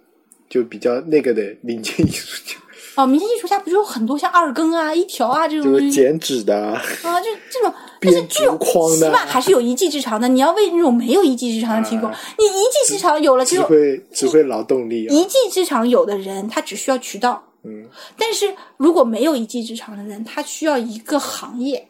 [0.51, 2.57] 就比较那个的民间艺术家，
[3.01, 10.27] 哦，民间艺术家不就有很多像二更啊、一条啊这种剪纸的啊，啊，就这种， 但是编这种竹筐的起码还是有一技之长的。
[10.27, 12.19] 你要为那种没有一技之长的提供，啊。
[12.37, 15.15] 你一技之长有了，就只会只会劳动力啊。
[15.15, 17.87] 一技之长有的人他只需要渠道，嗯。
[18.17, 21.87] 但是如果没有一技之长的人，他需要一个行业，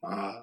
[0.00, 0.42] 啊，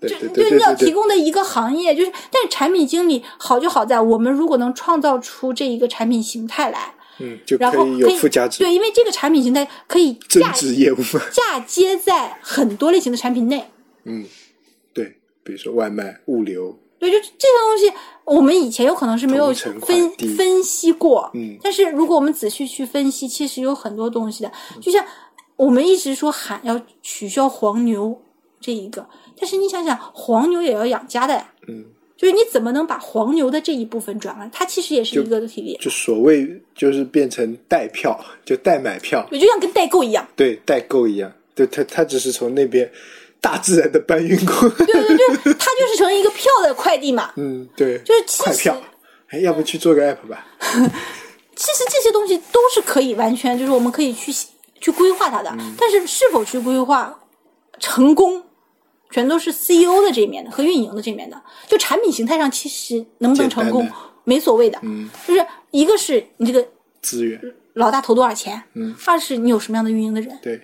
[0.00, 11.20] 对对对就你要提供的一个行业，就是但是产品经理好就好在我们如果能创造出这一个产品形态来，嗯，就然后可以有附加值，对，因为这个产品形态可以增嫁值业务嘛。
[11.32, 13.64] 嫁接在很多类型的产品内。
[14.04, 14.24] 嗯，
[14.92, 17.92] 对，比如说外卖、物流，对，就这个东西，
[18.24, 24.52] 我们以前有可能是没有分分析过，嗯但是如果我们仔细去分析，其实有很多东西的。
[24.80, 25.04] 就像
[25.56, 28.20] 我们一直说喊要取消黄牛
[28.60, 29.08] 这一个，
[29.38, 31.84] 但是你想想，黄牛也要养家的呀，嗯，
[32.16, 34.50] 就是你怎么能把黄牛的这一部分转完？
[34.50, 40.26] 它其实也是一个体力，就所谓就是变成代票，就代买票，对，就像跟代购一样。
[40.34, 42.90] 对，代购一样，对，他他只是从那边
[43.40, 47.32] 大自然的搬运过，对对对， 它就是成一个票的快递嘛。
[47.36, 48.80] 嗯，对，就是快票，
[49.28, 50.46] 哎，要不去做个 app 吧？
[51.54, 54.30] 其实这些东西都是可以完全，就是我们可以去
[54.80, 57.18] 去规划它的，嗯但是是否去规划
[57.78, 58.42] 成功，
[59.16, 61.42] 全都是 CEO 的这一面的和运营的这面的。
[61.66, 63.90] 就产品形态上，其实能不能成功
[64.24, 66.68] 没所谓的，嗯，就是一个是你这个
[67.00, 67.40] 资源，
[67.72, 70.60] 老大投多少钱，嗯，二是你有什么样的运营的人，对，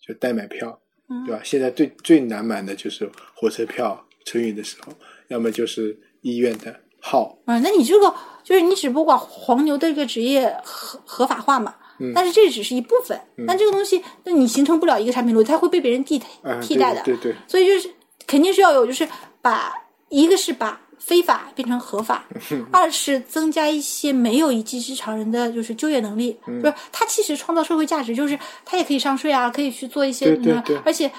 [0.00, 0.80] 就代买票，
[1.10, 1.42] 嗯对吧？
[1.44, 4.94] 现在最最难买的就是火车票，春运的时候，
[5.28, 11.74] 要么就是医院的号，嗯，那你这个就是你只不过把黄牛的这个职业合合法化嘛。
[12.14, 17.02] 但是这只是一部分，但这个东西，那你形成不了一个产品逻辑，它会被别人替啊，替代的。
[17.02, 17.90] 对对对，所以就是
[18.26, 19.08] 肯定是要有，就是
[19.40, 19.72] 把
[20.08, 22.24] 一个是把非法变成合法，
[22.72, 26.62] 二是增加一些没有一技之长人的就是就业能力，嗯。
[26.62, 30.76] 就是他其实创造社会价值，就是他也可以上税啊，可以去做一些，对对对。
[30.84, 31.10] 而且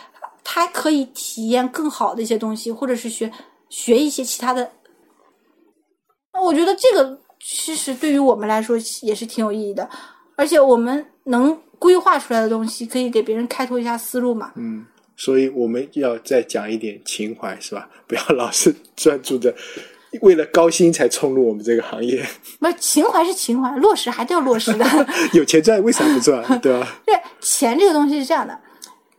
[0.43, 3.31] 他可以体验更好的一些东西，或者是学
[3.69, 4.71] 学一些其他的。
[6.33, 9.89] 那我觉得这个其实对于我们来说也是挺有意义的，
[10.37, 14.53] 而且我们能规划出来的东西，可以给别人开拓一下思路嘛。
[14.55, 14.85] 嗯，
[15.17, 17.89] 所以我们要再讲一点情怀，是吧？
[18.07, 19.53] 不要老是专注着
[20.21, 22.25] 为了高薪才冲入我们这个行业，
[22.59, 24.85] 不是情怀是情怀，落实还是要落实的。
[25.33, 26.41] 有钱赚为啥不赚？
[26.61, 27.01] 对吧？
[27.05, 28.57] 对，钱这个东西是这样的，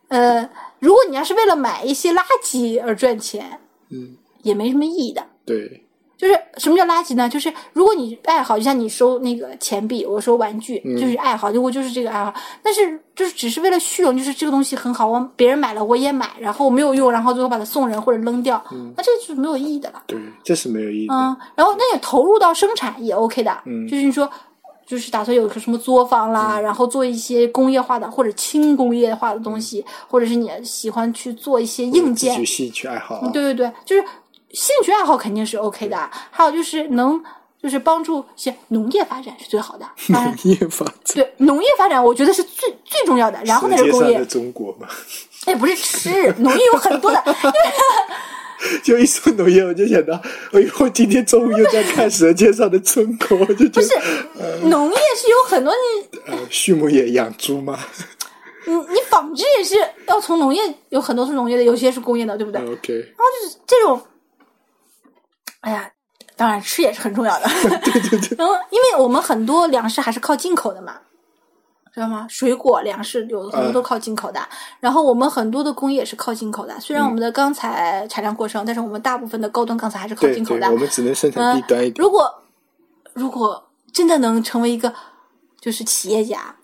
[0.09, 0.49] 呃，
[0.79, 3.61] 如果你要是为了买一些垃圾而赚钱，
[3.91, 5.25] 嗯，也没什么意义的。
[5.45, 5.85] 对，
[6.19, 7.29] 就是什么叫垃圾呢？
[7.29, 12.35] 就是如果你爱好，就像你收那个钱币，我收玩具，就是爱好，就我就是这个爱好。
[12.61, 18.61] 但是就是只是为了虚荣，就是这个东西很好，我别人买了我也买，然后我没有用，然后最后把它送人或者扔掉，
[18.97, 20.03] 那这就是没有意义的了。
[20.09, 21.15] 对，这是没有意义的。
[21.15, 24.29] 嗯，然后那也投入到生产也 OK 的，嗯就是你说，
[24.85, 34.03] 就是打算有个什么作坊啦，然后做一些工业化的或者轻工业化的东西，或者是你喜欢去做一些硬件继，续兴趣爱好啊，对对对，就是
[34.53, 37.23] 兴趣爱好肯定是 OK 的，还有就是能
[37.63, 39.87] 就是帮助一些农业发展是最好的。
[40.09, 43.39] 农业发展，对农业发展，我觉得是最最重要的。
[43.45, 44.25] 然后那是工业。
[44.27, 44.89] 中国嘛。
[45.45, 47.25] 哎不是吃，农业有很多的，
[48.83, 50.21] 就一说农业，我就想到，
[50.53, 53.89] 哎呦，今天中午又在看《舌尖上的中国》，我就觉不是
[54.35, 57.79] 得，农业是有很多你呃，畜牧业养猪吗
[58.67, 59.77] 你你纺织也是
[60.07, 63.99] 要从农业，有很多是农业的，有些是工业的，对不对？？OK，然后就是这种，
[65.61, 65.91] 哎呀，
[66.37, 67.49] 当然吃也是很重要的。
[67.85, 68.37] 对对对。
[68.39, 70.99] 然后，因为我们很多粮食还是靠进口的嘛，
[71.93, 72.27] 知道吗？
[72.29, 74.41] 水果、粮食有很多都靠进口的。
[74.81, 76.79] 然后我们很多的工业也是靠进口的。
[76.81, 80.61] 虽然我们的钢材产量过剩，但是我们大部分的高端钢材还是靠进口的。
[80.61, 81.95] 对，我们只能生产低端一点。
[82.03, 82.33] 如果
[83.15, 84.95] 如果真的能成为一个
[85.61, 86.55] 就是企业家，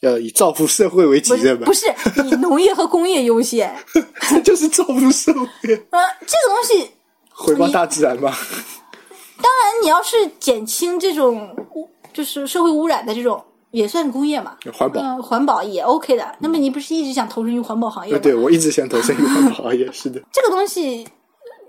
[0.00, 2.10] 要以造福社会为己任吧不是不？
[2.20, 3.74] 是以农业和工业优先，
[4.44, 5.48] 就是造福社会，
[5.90, 6.90] 呃，这个东西
[7.38, 8.32] 回报大自然嘛。
[9.40, 16.36] 当然，你要是减轻这种污，就是社会污染的这种，也算工业嘛，环保嗯，环保也 OK 的。
[16.40, 18.18] 那么你不是一直想投身于环保行业吗？
[18.20, 20.20] 对对，我一直想投身于环保行业， 是的。
[20.32, 21.06] 这个东西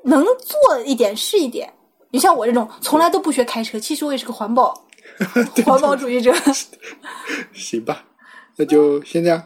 [0.04, 1.72] 能做一点是一点。
[2.12, 4.74] 你像我这种从来都不学开车，其实我也是个环保
[5.64, 6.34] 环保主义者。
[7.54, 8.04] 行吧，
[8.56, 9.44] 那就先这样。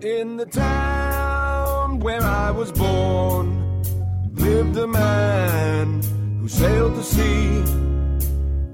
[0.00, 0.44] In the
[2.00, 3.82] where I was born.
[4.34, 6.00] Lived a man
[6.40, 7.62] who sailed the sea,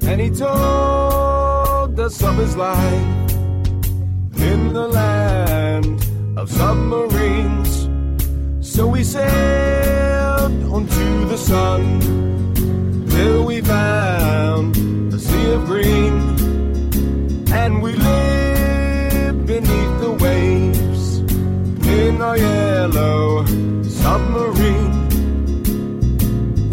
[0.08, 3.32] and he told us of his life
[4.36, 6.06] in the land
[6.36, 7.88] of submarines.
[8.60, 12.00] So we sailed onto the sun
[13.08, 14.76] till we found
[15.14, 16.14] a sea of green,
[17.52, 21.18] and we lived beneath the waves.
[21.88, 22.36] In our
[22.84, 23.46] yellow
[23.84, 25.08] submarine.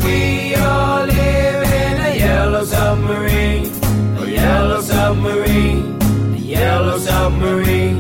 [0.03, 3.71] We all live in a yellow submarine,
[4.17, 6.01] a yellow submarine,
[6.33, 7.99] a yellow submarine.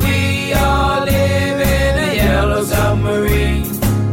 [0.00, 3.66] We all live in a yellow submarine,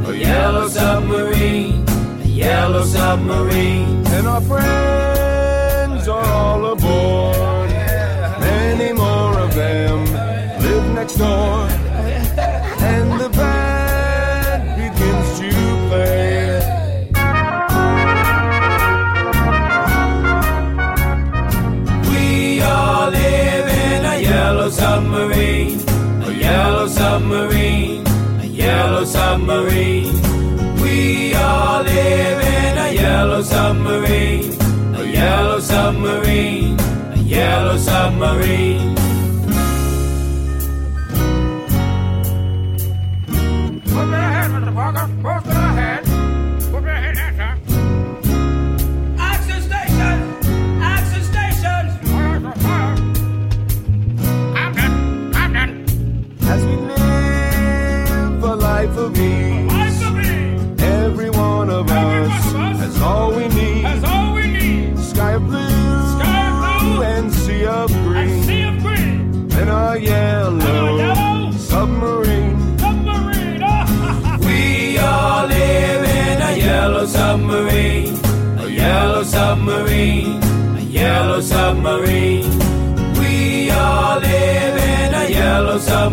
[0.06, 1.84] a yellow submarine,
[2.22, 4.06] a yellow submarine.
[4.06, 4.85] And our friends
[35.86, 36.80] submarine,
[37.14, 38.95] a yellow submarine.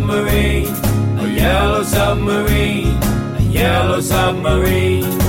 [0.02, 0.66] Submarine,
[1.18, 3.02] a yellow submarine,
[3.36, 5.21] a yellow submarine.